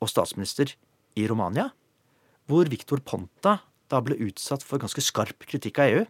og 0.00 0.08
statsminister 0.08 0.72
i 1.16 1.26
Romania, 1.28 1.68
hvor 2.48 2.68
Viktor 2.72 3.02
Ponta 3.04 3.58
da 3.90 4.00
ble 4.02 4.16
utsatt 4.26 4.64
for 4.64 4.80
ganske 4.82 5.02
skarp 5.04 5.44
kritikk 5.48 5.80
av 5.82 5.92
EU 5.92 6.04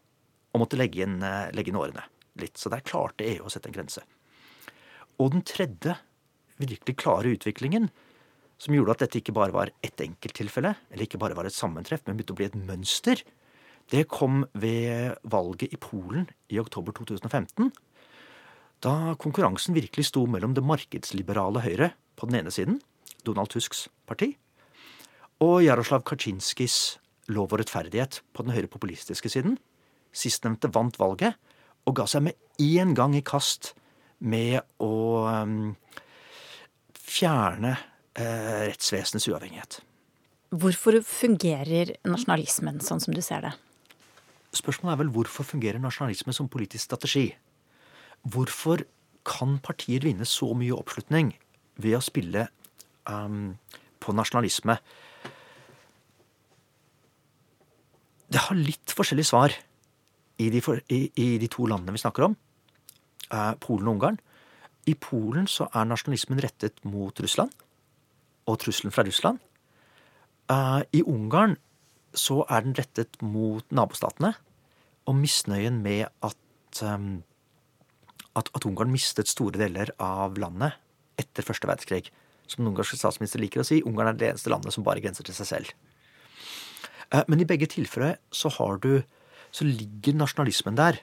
og 0.54 0.62
måtte 0.62 0.78
legge 0.78 1.02
inn, 1.04 1.18
eh, 1.23 1.50
legge 1.52 1.73
inn 1.73 1.80
årene 1.80 2.04
litt. 2.40 2.56
Så 2.56 2.71
der 2.73 2.85
klarte 2.87 3.26
EU 3.26 3.47
å 3.47 3.52
sette 3.52 3.68
en 3.68 3.76
grense. 3.76 4.02
Og 5.18 5.33
den 5.33 5.42
tredje 5.42 5.97
virkelig 6.61 6.97
klare 6.97 7.35
utviklingen, 7.35 7.90
som 8.58 8.75
gjorde 8.75 8.96
at 8.96 9.04
dette 9.04 9.20
ikke 9.20 9.34
bare 9.36 9.54
var 9.54 9.72
ett 9.84 10.00
enkelttilfelle, 10.00 10.72
eller 10.90 11.06
ikke 11.06 11.20
bare 11.20 11.36
var 11.36 11.48
et 11.48 11.56
sammentreff, 11.56 12.04
men 12.06 12.16
begynte 12.16 12.36
å 12.36 12.38
bli 12.38 12.48
et 12.48 12.58
mønster, 12.58 13.22
det 13.92 14.08
kom 14.10 14.42
ved 14.58 15.14
valget 15.30 15.75
i 15.75 15.78
Polen 15.78 16.26
i 16.50 16.58
oktober 16.58 16.96
2015. 16.96 17.70
Da 18.82 19.14
konkurransen 19.20 19.76
virkelig 19.76 20.08
sto 20.08 20.25
mellom 20.28 20.56
det 20.56 20.64
markedsliberale 20.66 21.62
Høyre 21.62 21.92
på 22.18 22.26
den 22.28 22.40
ene 22.40 22.52
siden, 22.54 22.80
Donald 23.25 23.52
Tusks 23.52 23.86
parti, 24.08 24.32
og 25.44 25.60
Jaroslav 25.62 26.02
Kaczynskis 26.08 26.96
Lov 27.26 27.50
og 27.50 27.58
rettferdighet 27.60 28.20
på 28.36 28.44
den 28.46 28.54
høyrepopulistiske 28.54 29.30
siden. 29.32 29.56
Sistnevnte 30.14 30.70
vant 30.70 30.94
valget 31.00 31.34
og 31.86 31.96
ga 31.98 32.06
seg 32.10 32.22
med 32.28 32.38
én 32.62 32.94
gang 32.94 33.16
i 33.18 33.25
kast 33.26 33.72
med 34.22 34.60
å 34.82 35.26
um, 35.26 35.75
fjerne 36.94 37.75
rettsvesenets 38.16 39.28
uavhengighet. 39.28 39.80
Hvorfor 40.56 41.00
fungerer 41.04 41.96
nasjonalismen 42.06 42.78
sånn 42.85 43.02
som 43.02 43.14
du 43.16 43.20
ser 43.25 43.42
det? 43.44 43.52
Spørsmålet 44.56 44.94
er 44.94 45.00
vel 45.02 45.12
hvorfor 45.12 45.44
fungerer 45.44 45.82
nasjonalisme 45.82 46.32
som 46.32 46.49
politisk 46.49 46.87
strategi? 46.87 47.26
Hvorfor 48.25 48.87
kan 49.26 49.58
partier 49.61 50.06
vinne 50.06 50.26
så 50.28 50.52
mye 50.56 50.76
oppslutning 50.76 51.35
ved 51.82 51.99
å 51.99 52.04
spille 52.04 52.46
um, 53.11 53.56
på 54.00 54.14
nasjonalisme? 54.16 54.78
Det 58.32 58.46
har 58.46 58.58
litt 58.58 58.94
forskjellige 58.96 59.28
svar 59.28 59.54
i 60.40 60.49
de, 60.52 60.62
for, 60.64 60.80
i, 60.92 61.08
i 61.20 61.28
de 61.42 61.50
to 61.52 61.66
landene 61.68 61.96
vi 61.96 62.04
snakker 62.04 62.30
om, 62.30 62.40
Uh, 63.26 63.56
Polen 63.58 63.88
og 63.88 63.96
Ungarn. 63.96 64.18
I 64.87 64.92
Polen 64.94 65.49
så 65.50 65.64
er 65.75 65.88
nasjonalismen 65.90 66.38
rettet 66.44 66.76
mot 66.87 67.11
Russland 67.18 67.50
og 68.46 68.60
trusselen 68.62 68.94
fra 68.94 69.04
Russland. 69.06 69.40
Eh, 70.50 70.82
I 70.98 71.02
Ungarn 71.02 71.56
så 72.16 72.42
er 72.48 72.64
den 72.64 72.76
rettet 72.78 73.18
mot 73.22 73.66
nabostatene 73.74 74.32
og 75.06 75.18
misnøyen 75.18 75.82
med 75.84 76.06
at, 76.24 76.80
um, 76.82 77.22
at, 78.38 78.48
at 78.54 78.66
Ungarn 78.66 78.90
mistet 78.94 79.30
store 79.30 79.60
deler 79.60 79.92
av 80.02 80.38
landet 80.40 80.78
etter 81.20 81.46
første 81.46 81.68
verdenskrig. 81.68 82.08
Som 82.46 82.62
den 82.62 82.70
ungarske 82.70 82.98
statsminister 82.98 83.42
liker 83.42 83.62
å 83.62 83.66
si, 83.66 83.80
Ungarn 83.86 84.12
er 84.12 84.18
det 84.18 84.30
eneste 84.30 84.52
landet 84.52 84.74
som 84.74 84.84
bare 84.86 85.02
grenser 85.02 85.26
til 85.26 85.36
seg 85.36 85.50
selv. 85.50 85.72
Eh, 87.12 87.24
men 87.28 87.42
i 87.42 87.48
begge 87.48 87.68
tilfeller 87.70 88.18
så 88.34 88.50
du 88.82 89.02
så 89.54 89.64
ligger 89.64 90.16
nasjonalismen 90.18 90.76
der 90.76 91.00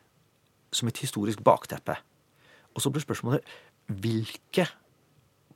som 0.73 0.87
et 0.89 0.99
historisk 1.01 1.41
bakteppe. 1.43 1.95
Og 2.73 2.81
så 2.81 2.89
blir 2.89 3.03
spørsmålet 3.03 3.45
hvilke 3.87 4.67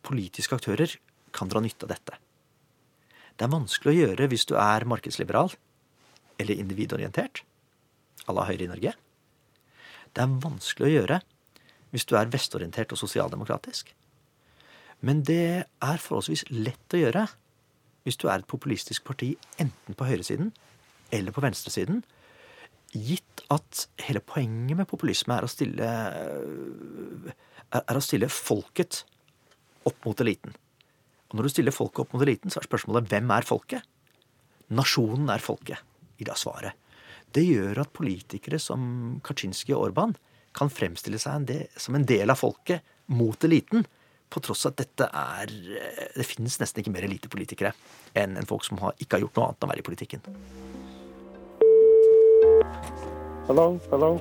politiske 0.05 0.55
aktører 0.55 0.95
kan 1.37 1.51
dra 1.51 1.61
nytte 1.63 1.85
av 1.87 1.93
dette? 1.93 2.17
Det 3.37 3.45
er 3.45 3.53
vanskelig 3.53 3.93
å 3.93 3.99
gjøre 4.01 4.29
hvis 4.31 4.47
du 4.49 4.55
er 4.57 4.87
markedsliberal 4.89 5.53
eller 6.41 6.57
individorientert, 6.57 7.43
à 8.27 8.33
la 8.33 8.45
Høyre 8.49 8.65
i 8.65 8.71
Norge. 8.71 8.93
Det 10.13 10.23
er 10.23 10.39
vanskelig 10.43 10.89
å 10.89 10.95
gjøre 10.95 11.21
hvis 11.93 12.05
du 12.09 12.15
er 12.19 12.31
vestorientert 12.33 12.93
og 12.93 12.99
sosialdemokratisk. 12.99 13.93
Men 15.05 15.21
det 15.25 15.65
er 15.65 16.01
forholdsvis 16.01 16.47
lett 16.49 16.97
å 16.97 17.01
gjøre 17.01 17.27
hvis 18.07 18.17
du 18.17 18.27
er 18.29 18.41
et 18.41 18.49
populistisk 18.49 19.05
parti 19.07 19.33
enten 19.61 19.97
på 19.97 20.07
høyresiden 20.07 20.53
eller 21.13 21.35
på 21.35 21.43
venstresiden, 21.43 22.01
gitt 22.91 23.43
at 23.53 23.87
hele 24.07 24.21
poenget 24.23 24.79
med 24.79 24.89
populisme 24.89 25.35
er 25.35 25.45
å 25.45 25.51
stille, 25.51 25.89
er 27.67 27.99
å 27.99 28.03
stille 28.03 28.29
folket 28.31 29.03
opp 29.87 30.07
mot 30.07 30.23
eliten. 30.23 30.55
Og 31.27 31.37
når 31.37 31.47
du 31.47 31.51
stiller 31.51 31.75
folket 31.75 32.05
opp 32.05 32.15
mot 32.15 32.23
eliten, 32.23 32.51
så 32.51 32.61
er 32.61 32.67
spørsmålet 32.67 33.09
hvem 33.11 33.31
er 33.35 33.47
folket? 33.47 33.87
Nasjonen 34.71 35.29
er 35.31 35.43
folket, 35.43 35.81
i 36.19 36.27
det 36.27 36.37
svaret. 36.39 36.75
Det 37.35 37.43
gjør 37.43 37.83
at 37.83 37.93
politikere 37.95 38.59
som 38.61 39.19
Kaczynski 39.23 39.75
og 39.75 39.89
Orban 39.89 40.15
kan 40.57 40.71
fremstille 40.73 41.19
seg 41.21 41.35
en 41.35 41.47
del, 41.49 41.67
som 41.77 41.97
en 41.97 42.07
del 42.07 42.31
av 42.31 42.39
folket 42.39 42.83
mot 43.11 43.43
eliten. 43.43 43.85
På 44.27 44.41
tross 44.43 44.65
av 44.67 44.73
at 44.73 44.81
dette 44.81 45.05
er 45.07 45.51
Det 46.17 46.25
finnes 46.27 46.57
nesten 46.59 46.81
ikke 46.81 46.91
mer 46.91 47.05
elitepolitikere 47.07 47.71
enn 48.11 48.35
en 48.35 48.49
folk 48.49 48.65
som 48.67 48.81
har, 48.83 48.91
ikke 48.99 49.15
har 49.15 49.23
gjort 49.23 49.39
noe 49.39 49.45
annet 49.47 49.63
enn 49.63 49.69
å 49.69 49.71
være 49.71 49.85
i 49.85 49.87
politikken. 49.87 50.27
Hello, 53.47 53.69
hello. 53.93 54.11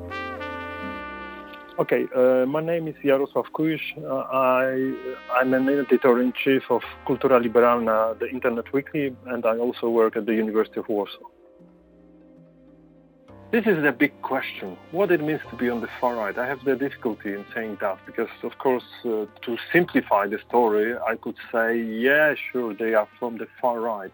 Okay, 1.79 2.07
uh, 2.17 2.47
my 2.47 2.63
name 2.63 2.89
is 2.89 2.95
Jarosław 3.05 3.51
Kuisz. 3.53 3.83
Uh, 3.99 4.25
I, 4.33 4.95
I'm 5.39 5.53
an 5.53 5.69
editor-in-chief 5.69 6.63
of 6.71 6.81
Kultura 7.07 7.39
Liberalna, 7.39 8.19
the 8.19 8.31
Internet 8.31 8.73
Weekly, 8.73 9.15
and 9.27 9.45
I 9.45 9.59
also 9.59 9.91
work 9.91 10.17
at 10.17 10.25
the 10.25 10.35
University 10.35 10.81
of 10.81 10.89
Warsaw. 10.89 11.29
This 13.53 13.67
is 13.67 13.85
a 13.85 13.93
big 13.93 14.15
question, 14.23 14.79
what 14.91 15.13
it 15.13 15.21
means 15.21 15.43
to 15.51 15.57
be 15.57 15.69
on 15.69 15.83
the 15.83 15.89
far 16.01 16.17
right. 16.17 16.39
I 16.39 16.47
have 16.47 16.65
the 16.65 16.77
difficulty 16.77 17.35
in 17.35 17.45
saying 17.55 17.77
that 17.83 17.99
because, 18.07 18.31
of 18.43 18.57
course, 18.57 18.89
uh, 19.05 19.27
to 19.43 19.59
simplify 19.71 20.27
the 20.27 20.39
story, 20.49 20.97
I 20.97 21.17
could 21.17 21.37
say, 21.53 21.79
yeah, 21.79 22.37
sure, 22.53 22.73
they 22.73 22.95
are 22.95 23.09
from 23.19 23.37
the 23.37 23.49
far 23.61 23.81
right. 23.81 24.13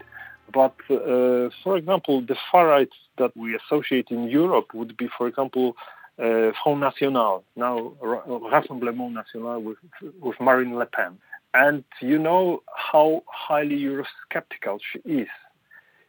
But, 0.52 0.75
uh, 0.90 1.50
for 1.62 1.76
example, 1.76 2.23
the 2.23 2.37
far 2.50 2.66
right 2.66 2.90
that 3.19 3.37
we 3.37 3.54
associate 3.54 4.09
in 4.11 4.25
Europe 4.25 4.75
would 4.75 4.97
be, 4.97 5.09
for 5.16 5.28
example, 5.28 5.76
uh, 6.19 6.52
Front 6.62 6.81
National, 6.81 7.45
now 7.57 7.92
Rassemblement 8.02 9.12
National 9.12 9.61
with, 9.61 9.78
with 10.21 10.40
Marine 10.40 10.76
Le 10.76 10.87
Pen. 10.87 11.19
And 11.54 11.85
you 12.00 12.19
know 12.19 12.62
how 12.75 13.23
highly 13.26 13.78
Eurosceptical 13.78 14.81
she 14.81 14.99
is. 15.00 15.28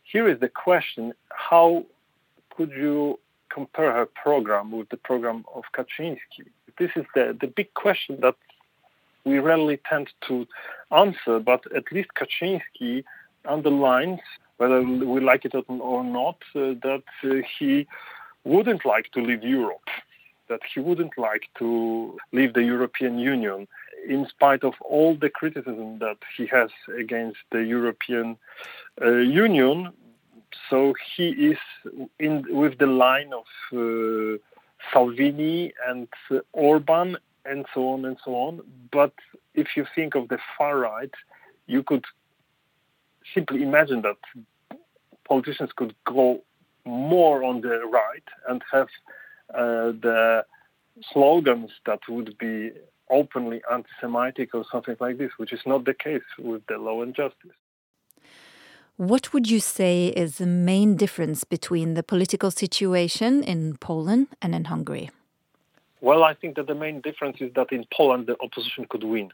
Here 0.03 0.27
is 0.27 0.39
the 0.39 0.49
question, 0.49 1.13
how 1.29 1.85
could 2.55 2.71
you 2.71 3.19
compare 3.49 3.91
her 3.93 4.05
program 4.05 4.71
with 4.71 4.89
the 4.89 4.97
program 4.97 5.43
of 5.53 5.63
Kaczynski? 5.75 6.45
This 6.77 6.91
is 6.95 7.05
the, 7.13 7.37
the 7.39 7.47
big 7.47 7.73
question 7.73 8.19
that 8.21 8.35
we 9.25 9.39
rarely 9.39 9.79
tend 9.89 10.09
to 10.27 10.47
answer, 10.91 11.39
but 11.39 11.63
at 11.75 11.91
least 11.91 12.09
Kaczynski 12.15 13.03
underlines, 13.45 14.19
whether 14.57 14.81
we 14.81 15.19
like 15.19 15.45
it 15.45 15.53
or 15.67 16.03
not, 16.03 16.37
uh, 16.55 16.73
that 16.83 17.03
uh, 17.23 17.35
he 17.57 17.87
wouldn't 18.43 18.85
like 18.85 19.11
to 19.11 19.21
leave 19.21 19.43
Europe, 19.43 19.89
that 20.49 20.61
he 20.73 20.79
wouldn't 20.79 21.17
like 21.17 21.49
to 21.59 22.17
leave 22.31 22.53
the 22.53 22.63
European 22.63 23.17
Union, 23.17 23.67
in 24.07 24.27
spite 24.27 24.63
of 24.63 24.73
all 24.81 25.15
the 25.15 25.29
criticism 25.29 25.99
that 25.99 26.17
he 26.35 26.45
has 26.47 26.69
against 26.97 27.39
the 27.51 27.63
European 27.63 28.37
uh, 29.01 29.09
Union. 29.11 29.91
So 30.69 30.93
he 31.15 31.29
is 31.29 31.57
in 32.19 32.45
with 32.49 32.77
the 32.77 32.87
line 32.87 33.31
of 33.33 33.47
uh, 33.73 34.37
Salvini 34.91 35.73
and 35.87 36.07
uh, 36.29 36.39
Orban 36.51 37.17
and 37.45 37.65
so 37.73 37.89
on 37.93 38.05
and 38.05 38.17
so 38.23 38.35
on. 38.35 38.61
But 38.91 39.13
if 39.53 39.75
you 39.75 39.85
think 39.95 40.15
of 40.15 40.27
the 40.27 40.39
far 40.57 40.77
right, 40.77 41.13
you 41.65 41.83
could 41.83 42.05
simply 43.33 43.63
imagine 43.63 44.01
that 44.01 44.17
politicians 45.23 45.71
could 45.75 45.95
go 46.05 46.43
more 46.85 47.43
on 47.43 47.61
the 47.61 47.85
right 47.85 48.27
and 48.47 48.63
have 48.71 48.87
uh, 49.53 49.91
the 49.91 50.45
slogans 51.11 51.71
that 51.85 51.99
would 52.09 52.37
be 52.37 52.71
openly 53.09 53.61
anti-Semitic 53.71 54.53
or 54.53 54.65
something 54.71 54.95
like 54.99 55.17
this, 55.17 55.31
which 55.37 55.53
is 55.53 55.61
not 55.65 55.85
the 55.85 55.93
case 55.93 56.23
with 56.39 56.65
the 56.67 56.77
law 56.77 57.01
and 57.01 57.15
justice. 57.15 57.51
What 58.97 59.33
would 59.33 59.49
you 59.49 59.59
say 59.59 60.07
is 60.07 60.37
the 60.37 60.45
main 60.45 60.95
difference 60.95 61.43
between 61.43 61.95
the 61.95 62.03
political 62.03 62.51
situation 62.51 63.43
in 63.43 63.77
Poland 63.77 64.27
and 64.41 64.53
in 64.53 64.65
Hungary? 64.65 65.09
Well, 65.99 66.23
I 66.23 66.33
think 66.33 66.57
that 66.57 66.67
the 66.67 66.75
main 66.75 67.01
difference 67.01 67.37
is 67.39 67.51
that 67.53 67.71
in 67.71 67.85
Poland 67.91 68.27
the 68.27 68.37
opposition 68.41 68.85
could 68.87 69.03
win. 69.03 69.31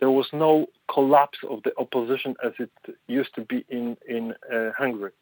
There 0.00 0.10
was 0.10 0.28
no 0.32 0.66
collapse 0.92 1.38
of 1.48 1.62
the 1.62 1.72
opposition 1.78 2.36
as 2.44 2.52
it 2.58 2.70
used 3.06 3.34
to 3.36 3.42
be 3.42 3.64
in 3.68 3.96
in 4.06 4.34
uh, 4.52 4.72
Hungary. 4.76 5.12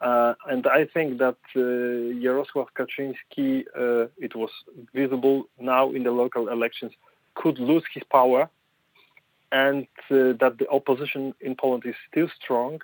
Uh, 0.00 0.34
and 0.48 0.66
I 0.66 0.86
think 0.86 1.18
that 1.18 1.36
uh, 1.54 1.60
Jarosław 2.24 2.68
Kaczynski, 2.74 3.64
uh, 3.78 4.08
it 4.16 4.34
was 4.34 4.50
visible 4.94 5.44
now 5.58 5.90
in 5.90 6.04
the 6.04 6.10
local 6.10 6.48
elections, 6.48 6.92
could 7.34 7.58
lose 7.58 7.84
his 7.92 8.02
power, 8.04 8.48
and 9.52 9.86
uh, 10.10 10.32
that 10.40 10.56
the 10.58 10.68
opposition 10.70 11.34
in 11.40 11.54
Poland 11.54 11.84
is 11.84 11.94
still 12.10 12.28
strong. 12.42 12.80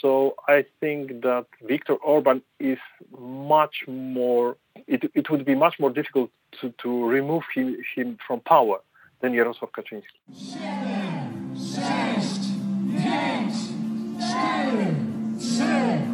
So 0.00 0.34
I 0.48 0.64
think 0.80 1.22
that 1.22 1.46
Viktor 1.62 1.94
Orban 1.94 2.42
is 2.58 2.78
much 3.18 3.84
more. 3.86 4.56
It, 4.86 5.10
it 5.14 5.30
would 5.30 5.44
be 5.44 5.54
much 5.54 5.78
more 5.78 5.90
difficult 5.90 6.30
to, 6.60 6.74
to 6.82 7.08
remove 7.08 7.44
him, 7.54 7.76
him 7.94 8.18
from 8.26 8.40
power 8.40 8.78
than 9.20 9.32
Jarosław 9.32 9.70
Kaczynski. 9.70 10.18
Seven, 10.34 11.56
six, 11.56 12.38
pięć, 13.02 13.54
cztery, 14.18 14.94
trzy, 15.38 16.11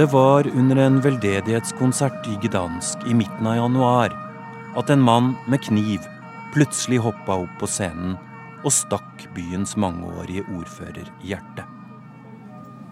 Det 0.00 0.06
var 0.12 0.46
under 0.56 0.76
en 0.76 1.00
veldedighetskonsert 1.04 2.28
i 2.30 2.38
Gdansk 2.46 3.02
i 3.04 3.14
midten 3.14 3.46
av 3.50 3.58
januar 3.58 4.14
at 4.80 4.90
en 4.94 5.02
mann 5.04 5.34
med 5.50 5.60
kniv 5.66 6.06
plutselig 6.54 7.02
hoppa 7.04 7.36
opp 7.42 7.58
på 7.60 7.68
scenen 7.68 8.14
og 8.64 8.72
stakk 8.72 9.26
byens 9.36 9.76
mangeårige 9.76 10.46
ordfører 10.56 11.04
i 11.20 11.34
hjertet. 11.34 11.66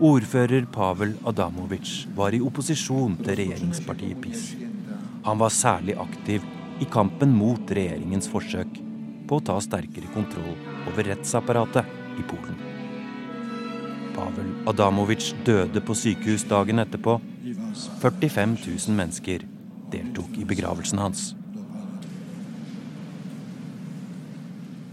Ordfører 0.04 0.68
Pavel 0.75 1.16
Adamovic 1.26 2.04
var 2.18 2.37
i 2.37 2.45
opposisjon 2.45 3.16
til 3.23 3.40
regjeringspartiet 3.40 4.21
PiS. 4.23 4.67
Han 5.28 5.38
var 5.38 5.52
særlig 5.52 5.92
aktiv 6.00 6.44
i 6.80 6.87
kampen 6.88 7.35
mot 7.37 7.70
regjeringens 7.76 8.30
forsøk 8.32 8.78
på 9.28 9.37
å 9.37 9.42
ta 9.44 9.58
sterkere 9.61 10.08
kontroll 10.14 10.54
over 10.88 11.04
rettsapparatet 11.04 11.90
i 12.16 12.25
Polen. 12.30 12.56
Pavel 14.14 14.49
Adamovic 14.73 15.35
døde 15.44 15.82
på 15.85 15.97
sykehus 16.00 16.47
dagen 16.49 16.80
etterpå. 16.80 17.18
45 18.00 18.54
000 18.62 18.97
mennesker 18.97 19.44
deltok 19.92 20.38
i 20.40 20.47
begravelsen 20.49 21.02
hans. 21.02 21.26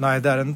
Nei, 0.04 0.18
det 0.20 0.34
er 0.34 0.44
en, 0.44 0.54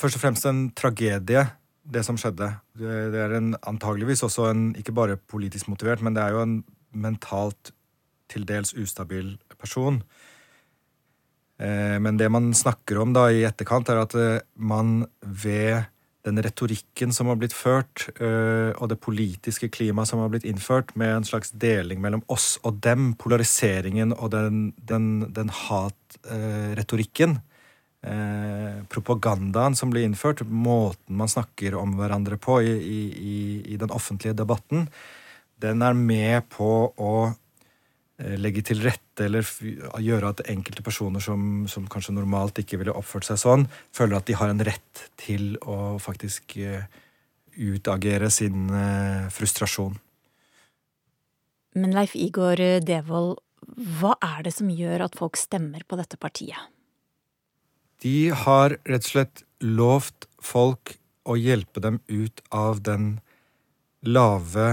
først 0.00 0.16
og 0.16 0.24
fremst 0.24 0.48
en 0.48 0.64
tragedie, 0.72 1.44
det 1.84 2.06
som 2.08 2.16
skjedde. 2.16 2.48
Det, 2.80 2.96
det 3.12 3.20
er 3.26 3.36
en, 3.36 3.52
antageligvis 3.60 4.24
også 4.24 4.48
en 4.48 4.66
ikke 4.80 4.96
bare 4.96 5.20
politisk 5.20 5.68
motivert, 5.68 6.00
men 6.00 6.16
det 6.16 6.24
er 6.24 6.38
jo 6.38 6.46
en 6.46 6.58
mentalt 6.96 7.74
til 8.32 8.48
dels 8.48 8.74
ustabil 8.74 9.36
person. 9.60 10.02
Eh, 11.62 11.98
men 12.00 12.18
det 12.18 12.30
man 12.32 12.50
snakker 12.54 12.98
om 13.02 13.14
da 13.14 13.28
i 13.30 13.44
etterkant, 13.46 13.90
er 13.92 14.02
at 14.02 14.16
eh, 14.18 14.42
man 14.56 15.02
ved 15.20 15.84
den 16.26 16.38
retorikken 16.42 17.10
som 17.14 17.28
har 17.30 17.38
blitt 17.38 17.54
ført, 17.54 18.06
eh, 18.22 18.70
og 18.78 18.90
det 18.92 19.00
politiske 19.02 19.68
klimaet 19.74 20.10
som 20.10 20.22
har 20.22 20.30
blitt 20.32 20.46
innført, 20.48 20.94
med 20.98 21.16
en 21.16 21.26
slags 21.26 21.50
deling 21.50 22.02
mellom 22.02 22.22
oss 22.30 22.56
og 22.66 22.78
dem, 22.84 23.12
polariseringen 23.18 24.14
og 24.14 24.30
den, 24.34 24.68
den, 24.78 25.08
den 25.34 25.50
hatretorikken, 25.66 27.40
propagandaen 28.90 29.76
som 29.78 29.92
blir 29.92 30.02
innført, 30.02 30.40
måten 30.42 31.14
man 31.20 31.30
snakker 31.30 31.76
om 31.78 31.92
hverandre 31.94 32.34
på 32.34 32.56
i, 32.66 32.72
i, 32.74 33.34
i, 33.62 33.76
den 33.78 33.94
offentlige 33.94 34.34
debatten, 34.40 34.88
den 35.62 35.84
er 35.86 35.94
med 35.94 36.48
på 36.50 36.72
å 36.98 37.12
legge 38.38 38.62
til 38.66 38.82
rette 38.84 39.26
eller 39.26 39.46
gjøre 40.02 40.32
at 40.32 40.44
enkelte 40.52 40.84
personer 40.84 41.22
som, 41.24 41.64
som, 41.70 41.88
kanskje 41.90 42.14
normalt 42.16 42.60
ikke 42.62 42.78
ville 42.80 42.94
oppført 42.96 43.26
seg 43.28 43.40
sånn, 43.42 43.66
føler 43.94 44.18
at 44.18 44.28
de 44.28 44.36
har 44.38 44.52
en 44.52 44.64
rett 44.66 45.04
til 45.20 45.56
å 45.62 45.98
faktisk 46.02 46.56
eh, 46.62 46.84
utagere 47.52 48.30
sin 48.32 48.70
frustrasjon. 49.34 49.98
Men 51.76 51.92
Leif 51.96 52.14
Igor 52.16 52.60
Devold, 52.84 53.36
hva 53.98 54.14
er 54.24 54.46
det 54.46 54.54
som 54.56 54.70
gjør 54.72 55.06
at 55.06 55.18
folk 55.18 55.36
stemmer 55.40 55.84
på 55.88 55.98
dette 56.00 56.18
partiet? 56.20 56.70
De 58.02 58.32
har 58.34 58.76
rett 58.88 59.04
og 59.06 59.12
slett 59.12 59.44
lovt 59.62 60.26
folk 60.42 60.96
å 61.28 61.36
hjelpe 61.38 61.82
dem 61.82 62.00
ut 62.08 62.42
av 62.50 62.82
den 62.82 63.20
lave 64.02 64.68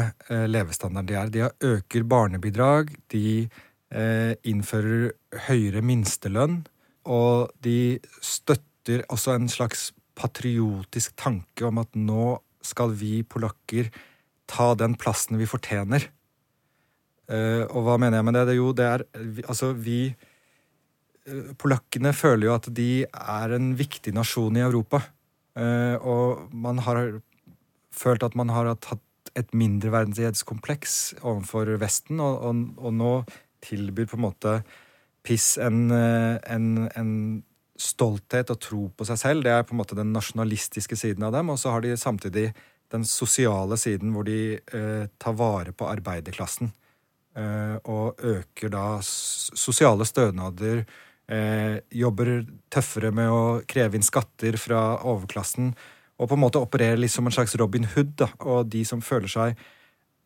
levestandard 0.50 1.08
de 1.10 1.18
er. 1.18 1.30
De 1.34 1.50
øker 1.70 2.06
barnebidrag, 2.10 2.90
de 3.14 3.50
eh, 3.94 4.34
innfører 4.48 5.12
høyere 5.48 5.84
minstelønn, 5.86 6.62
og 7.10 7.54
de 7.64 8.00
støtter 8.22 9.06
også 9.10 9.36
en 9.38 9.50
slags 9.52 9.90
patriotisk 10.20 11.16
tanke 11.20 11.68
om 11.68 11.80
at 11.82 11.94
nå 11.96 12.38
skal 12.66 12.94
vi 13.00 13.22
polakker 13.24 13.90
ta 14.50 14.74
den 14.78 14.98
plassen 15.00 15.40
vi 15.40 15.48
fortjener. 15.50 16.10
Eh, 17.30 17.64
og 17.70 17.86
hva 17.86 18.00
mener 18.02 18.20
jeg 18.20 18.28
med 18.28 18.38
det? 18.40 18.46
det 18.50 18.58
jo, 18.58 18.74
det 18.74 18.90
er 18.90 19.06
Altså, 19.46 19.74
vi 19.74 20.16
Polakkene 21.62 22.10
føler 22.16 22.48
jo 22.48 22.54
at 22.56 22.68
de 22.74 23.06
er 23.06 23.52
en 23.54 23.74
viktig 23.78 24.16
nasjon 24.16 24.56
i 24.58 24.64
Europa. 24.66 25.04
Eh, 25.54 25.94
og 26.02 26.50
man 26.50 26.80
har 26.88 27.20
følt 27.94 28.24
at 28.26 28.34
man 28.40 28.50
har 28.50 28.72
hatt 28.72 29.04
et 29.40 29.54
mindreverdighetskompleks 29.58 30.96
overfor 31.22 31.72
Vesten, 31.82 32.22
og, 32.24 32.42
og, 32.46 32.64
og, 32.80 32.96
nå 32.96 33.14
tilbyr 33.66 34.08
på 34.10 34.20
en 34.20 34.26
måte 34.28 34.56
PIS 35.28 35.58
en, 35.64 35.86
eh, 35.92 36.36
en, 36.56 36.90
en, 36.96 37.14
stolthet 37.80 38.50
og 38.52 38.58
tro 38.60 38.82
på 38.92 39.06
seg 39.08 39.20
selv. 39.22 39.46
Det 39.46 39.54
er 39.56 39.62
på 39.64 39.72
en 39.72 39.80
måte 39.80 39.96
den 39.96 40.10
nasjonalistiske 40.12 40.98
siden 41.00 41.24
av 41.24 41.32
dem. 41.32 41.48
Og 41.54 41.56
så 41.62 41.72
har 41.72 41.86
de 41.86 41.94
samtidig 41.96 42.50
den 42.92 43.06
sosiale 43.08 43.78
siden 43.80 44.12
hvor 44.12 44.26
de 44.28 44.58
eh, 44.60 45.06
tar 45.16 45.38
vare 45.40 45.72
på 45.72 45.88
arbeiderklassen. 45.88 46.74
Eh, 47.40 47.78
og 47.88 48.20
øker 48.20 48.74
da 48.74 48.86
sosiale 49.06 50.08
stønader 50.10 50.82
eh, 51.30 51.78
jobber 51.94 52.42
tøffere 52.74 53.14
med 53.16 53.32
å 53.32 53.44
kreve 53.70 54.00
inn 54.00 54.06
skatter 54.06 54.58
fra 54.60 54.82
overklassen. 55.08 55.72
Og 56.20 56.28
på 56.28 56.36
en 56.36 56.44
måte 56.44 56.62
opererer 56.62 57.00
litt 57.00 57.14
som 57.14 57.28
en 57.28 57.34
slags 57.34 57.56
Robin 57.60 57.88
Hood. 57.94 58.16
Da. 58.20 58.30
Og 58.44 58.68
de 58.72 58.84
som 58.88 59.04
føler 59.04 59.32
seg 59.32 59.54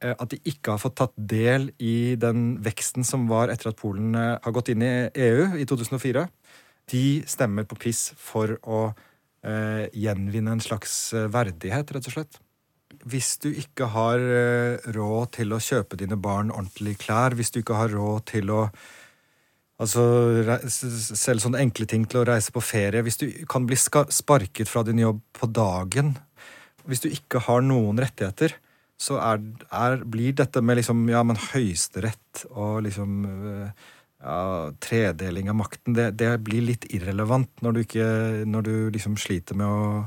eh, 0.03 0.13
at 0.13 0.29
de 0.33 0.39
ikke 0.49 0.73
har 0.73 0.81
fått 0.81 0.97
tatt 1.01 1.13
del 1.17 1.69
i 1.77 2.15
den 2.19 2.57
veksten 2.65 3.05
som 3.07 3.27
var 3.29 3.53
etter 3.53 3.71
at 3.71 3.79
Polen 3.79 4.15
eh, 4.17 4.37
har 4.41 4.55
gått 4.55 4.73
inn 4.73 4.85
i 4.85 4.93
EU 5.27 5.51
i 5.61 5.67
2004, 5.69 6.25
de 6.91 7.05
stemmer 7.29 7.67
på 7.69 7.77
piss 7.79 8.09
for 8.19 8.57
å 8.65 8.87
eh, 8.89 9.85
gjenvinne 9.93 10.57
en 10.57 10.63
slags 10.63 11.13
eh, 11.13 11.29
verdighet, 11.31 11.93
rett 11.95 12.09
og 12.09 12.17
slett. 12.17 12.41
Hvis 13.09 13.35
du 13.43 13.49
ikke 13.51 13.89
har 13.91 14.21
råd 14.95 15.31
til 15.35 15.51
å 15.51 15.57
kjøpe 15.59 15.97
dine 15.99 16.15
barn 16.15 16.53
ordentlige 16.53 17.01
klær, 17.01 17.33
hvis 17.35 17.49
du 17.51 17.57
ikke 17.59 17.75
har 17.75 17.91
råd 17.91 18.29
til 18.29 18.51
å 18.53 18.61
Altså 19.83 20.03
selv 20.71 21.43
sånne 21.43 21.61
enkle 21.63 21.87
ting 21.89 22.05
til 22.07 22.21
å 22.21 22.27
reise 22.27 22.53
på 22.55 22.63
ferie. 22.63 23.03
Hvis 23.03 23.19
du 23.19 23.27
kan 23.49 23.67
bli 23.67 23.77
sparket 23.77 24.69
fra 24.69 24.85
din 24.87 25.01
jobb 25.03 25.19
på 25.35 25.49
dagen, 25.51 26.13
hvis 26.87 27.03
du 27.03 27.09
ikke 27.11 27.41
har 27.47 27.63
noen 27.65 27.99
rettigheter, 27.99 28.55
så 28.99 29.17
er, 29.19 29.41
er, 29.73 30.03
blir 30.07 30.35
dette 30.37 30.61
med 30.63 30.79
liksom, 30.79 31.03
ja, 31.11 31.23
men 31.27 31.39
høyesterett 31.51 32.45
og 32.53 32.83
liksom 32.85 33.25
ja, 34.23 34.71
tredeling 34.83 35.49
av 35.51 35.57
makten, 35.59 35.95
det, 35.97 36.13
det, 36.19 36.31
blir 36.45 36.63
litt 36.63 36.87
irrelevant 36.95 37.51
når 37.65 37.75
du, 37.75 37.79
ikke, 37.83 38.09
når 38.47 38.67
du 38.67 38.75
liksom 38.95 39.17
sliter 39.19 39.57
med 39.59 39.67
å, 39.67 40.03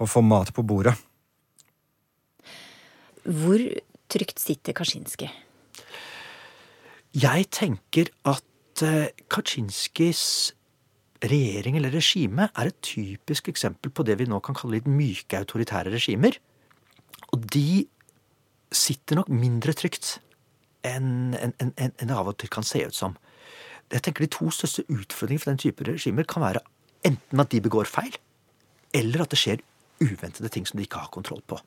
å 0.00 0.08
få 0.08 0.22
mat 0.24 0.52
på 0.56 0.64
bordet. 0.66 0.94
Hvor 3.22 3.60
trygt 4.12 4.40
sitter 4.42 4.74
Kaczynski? 4.76 5.28
Jeg 7.12 7.50
tenker 7.52 8.08
at 8.24 8.46
Eh, 8.80 9.08
Kaczynskis 9.28 10.54
regjering 11.22 11.76
eller 11.76 11.92
regime 11.92 12.48
er 12.56 12.70
et 12.70 12.80
typisk 12.82 13.48
eksempel 13.52 13.92
på 13.92 14.04
det 14.06 14.16
vi 14.18 14.26
nå 14.26 14.40
kan 14.42 14.56
kalle 14.56 14.78
litt 14.78 14.88
myke 14.90 15.38
autoritære 15.38 15.92
regimer. 15.92 16.38
Og 17.32 17.44
de 17.52 17.84
sitter 18.72 19.20
nok 19.20 19.28
mindre 19.28 19.74
trygt 19.76 20.16
enn 20.82 21.36
en, 21.38 21.52
en, 21.60 21.72
en, 21.76 21.92
det 22.00 22.16
av 22.16 22.32
og 22.32 22.38
til 22.40 22.50
kan 22.50 22.66
se 22.66 22.80
ut 22.82 22.96
som. 22.96 23.14
Jeg 23.92 24.02
tenker 24.02 24.24
De 24.24 24.32
to 24.32 24.48
største 24.50 24.86
utfordringene 24.88 25.42
for 25.42 25.52
den 25.52 25.60
type 25.60 25.84
regimer 25.86 26.26
kan 26.26 26.42
være 26.42 26.64
enten 27.06 27.40
at 27.40 27.52
de 27.52 27.60
begår 27.60 27.90
feil, 27.90 28.16
eller 28.94 29.22
at 29.22 29.30
det 29.30 29.38
skjer 29.38 29.62
uventede 30.02 30.48
ting 30.48 30.66
som 30.66 30.78
de 30.78 30.86
ikke 30.86 30.98
har 30.98 31.12
kontroll 31.12 31.42
på. 31.46 31.60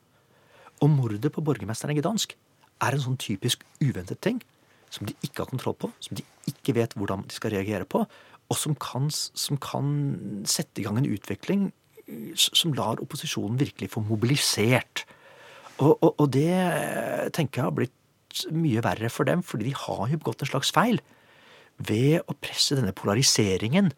Og 0.82 0.90
mordet 0.90 1.32
på 1.32 1.44
borgermesteren 1.46 1.96
i 1.96 2.02
Gdansk 2.02 2.36
er 2.84 2.96
en 2.96 3.04
sånn 3.04 3.22
typisk 3.22 3.64
uventet 3.80 4.20
ting 4.26 4.42
som 4.96 5.10
de 5.10 5.16
ikke 5.26 5.44
har 5.44 5.52
kontroll 5.52 5.76
på, 5.80 5.92
som 6.04 6.18
de 6.18 6.26
ikke 6.50 6.76
vet 6.78 6.96
hvordan 6.96 7.26
de 7.28 7.36
skal 7.36 7.54
reagere 7.56 7.88
på, 7.90 8.06
og 8.46 8.60
som 8.60 8.76
kan, 8.78 9.10
som 9.12 9.60
kan 9.62 9.92
sette 10.50 10.82
i 10.82 10.86
gang 10.86 11.00
en 11.02 11.10
utvikling 11.10 11.70
som 12.38 12.74
lar 12.78 13.02
opposisjonen 13.02 13.58
virkelig 13.58 13.90
få 13.96 14.04
mobilisert. 14.06 15.06
Og, 15.82 15.96
og, 15.96 16.12
og 16.22 16.28
det 16.36 16.54
tenker 17.36 17.62
jeg 17.62 17.66
har 17.66 17.76
blitt 17.76 18.46
mye 18.54 18.84
verre 18.86 19.10
for 19.12 19.28
dem, 19.28 19.42
fordi 19.46 19.72
de 19.72 19.78
har 19.80 20.12
jo 20.12 20.20
begått 20.22 20.44
en 20.44 20.52
slags 20.52 20.72
feil 20.76 21.02
ved 21.78 22.22
å 22.30 22.36
presse 22.40 22.78
denne 22.78 22.96
polariseringen, 22.96 23.90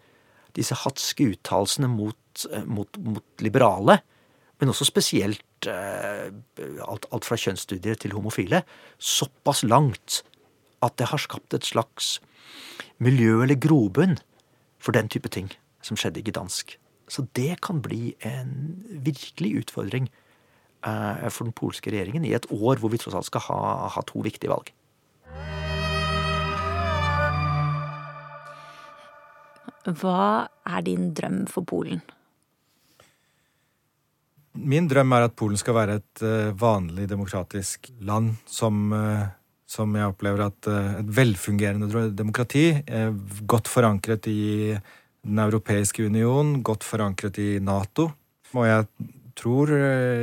disse 0.58 0.78
hatske 0.86 1.28
uttalelsene 1.34 1.90
mot, 1.92 2.46
mot, 2.66 3.02
mot, 3.04 3.26
liberale, 3.44 4.00
men 4.58 4.72
også 4.72 4.88
spesielt 4.90 5.68
eh, 5.70 6.32
alt, 6.82 7.06
alt, 7.14 7.28
fra 7.28 7.38
kjønnsstudier 7.38 8.00
til 8.02 8.16
homofile, 8.18 8.64
såpass 8.98 9.62
langt 9.68 10.24
at 10.86 10.98
det 11.00 11.10
har 11.12 11.22
skapt 11.22 11.56
et 11.58 11.66
slags 11.66 12.18
miljø 13.04 13.42
eller 13.44 13.60
grobunn 13.60 14.18
for 14.82 14.96
den 14.98 15.10
type 15.10 15.30
ting 15.34 15.50
som 15.86 15.98
skjedde 15.98 16.22
i 16.22 16.28
Gdansk. 16.28 16.78
Så 17.08 17.26
det 17.38 17.62
kan 17.64 17.82
bli 17.82 18.16
en 18.28 18.84
virkelig 19.06 19.64
utfordring 19.64 20.10
eh, 20.86 21.30
for 21.32 21.48
den 21.48 21.56
polske 21.56 21.94
regjeringen 21.94 22.26
i 22.28 22.36
et 22.36 22.50
år 22.52 22.82
hvor 22.82 22.92
vi 22.92 23.00
tross 23.02 23.16
alt 23.16 23.30
skal 23.30 23.46
ha, 23.48 23.62
ha 23.94 24.04
to 24.08 24.24
viktige 24.26 24.52
valg. 24.52 24.74
Hva 29.88 30.48
er 30.68 30.84
din 30.84 31.14
drøm 31.16 31.46
for 31.48 31.64
Polen? 31.68 32.02
Min 34.58 34.88
drøm 34.90 35.14
er 35.14 35.28
at 35.28 35.36
Polen 35.38 35.60
skal 35.60 35.78
være 35.78 36.00
et 36.02 36.24
uh, 36.26 36.52
vanlig 36.58 37.06
demokratisk 37.08 37.92
land 38.04 38.34
som, 38.50 38.90
uh, 38.92 39.30
som 39.68 39.96
jeg 39.98 40.08
opplever 40.08 40.46
at 40.48 40.70
uh, 40.72 40.98
et 41.02 41.10
velfungerende 41.18 42.08
demokrati, 42.16 42.70
godt 43.44 43.68
forankret 43.68 44.30
i 44.32 44.78
Den 45.28 45.40
europeiske 45.44 46.06
union, 46.08 46.62
godt 46.64 46.86
forankret 46.88 47.38
i 47.44 47.60
Nato. 47.60 48.06
Og 48.54 48.64
jeg 48.64 48.86
tror 49.36 49.74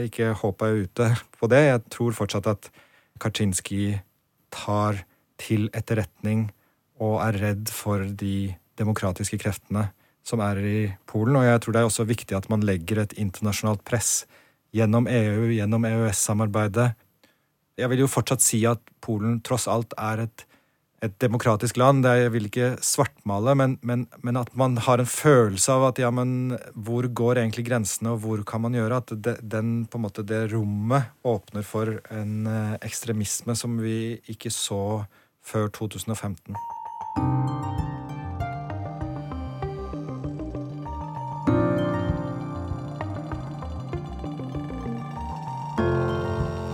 ikke 0.06 0.30
håpet 0.40 0.64
er 0.64 0.84
ute 0.86 1.08
på 1.38 1.50
det. 1.52 1.60
Jeg 1.66 1.82
tror 1.92 2.16
fortsatt 2.16 2.46
at 2.48 2.70
Kaczynski 3.20 3.98
tar 4.54 5.04
til 5.36 5.68
etterretning 5.74 6.48
og 7.02 7.18
er 7.26 7.38
redd 7.42 7.68
for 7.74 8.06
de 8.06 8.54
demokratiske 8.78 9.38
kreftene 9.42 9.88
som 10.24 10.42
er 10.44 10.60
i 10.64 10.78
Polen. 11.10 11.36
Og 11.38 11.46
jeg 11.46 11.60
tror 11.62 11.74
det 11.74 11.82
er 11.82 11.90
også 11.90 12.08
viktig 12.08 12.36
at 12.36 12.48
man 12.52 12.64
legger 12.66 13.02
et 13.02 13.16
internasjonalt 13.20 13.84
press 13.86 14.24
gjennom 14.74 15.06
EU, 15.10 15.50
gjennom 15.54 15.86
EØS-samarbeidet. 15.86 16.94
Jeg 17.78 17.90
vil 17.90 18.04
jo 18.04 18.10
fortsatt 18.10 18.44
si 18.44 18.62
at 18.70 18.82
Polen 19.02 19.40
tross 19.44 19.66
alt 19.70 19.96
er 19.98 20.24
et, 20.24 20.44
et 21.02 21.16
demokratisk 21.20 21.76
land. 21.80 22.06
jeg 22.06 22.30
vil 22.32 22.46
ikke 22.46 22.76
svartmale, 22.80 23.54
men, 23.58 23.78
men, 23.82 24.06
men, 24.22 24.38
at 24.38 24.54
man 24.54 24.76
har 24.76 25.02
en 25.02 25.10
følelse 25.10 25.72
av 25.72 25.88
at 25.90 25.98
ja, 25.98 26.10
men 26.14 26.54
hvor 26.74 27.06
går 27.06 27.42
egentlig 27.42 27.66
grensene, 27.66 28.14
og 28.14 28.22
hvor 28.22 28.44
kan 28.46 28.62
man 28.62 28.78
gjøre? 28.78 29.02
At 29.02 29.12
det, 29.16 29.36
den, 29.42 29.86
på 29.86 29.98
en 29.98 30.06
måte, 30.06 30.22
det 30.22 30.52
rommet 30.54 31.10
åpner 31.24 31.66
for 31.66 31.98
en 32.14 32.46
eh, 32.46 32.78
ekstremisme 32.86 33.58
som 33.58 33.76
vi 33.82 34.20
ikke 34.30 34.54
så 34.54 35.04
før 35.44 35.68
2015. 35.74 36.54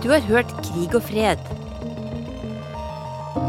Du 0.01 0.09
har 0.09 0.23
hørt 0.25 0.49
Krig 0.65 0.95
og 0.97 1.03
fred. 1.05 1.37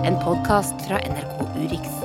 En 0.05 0.19
podkast 0.21 0.85
fra 0.85 0.99
NRK 1.09 1.39
Urix. 1.63 2.02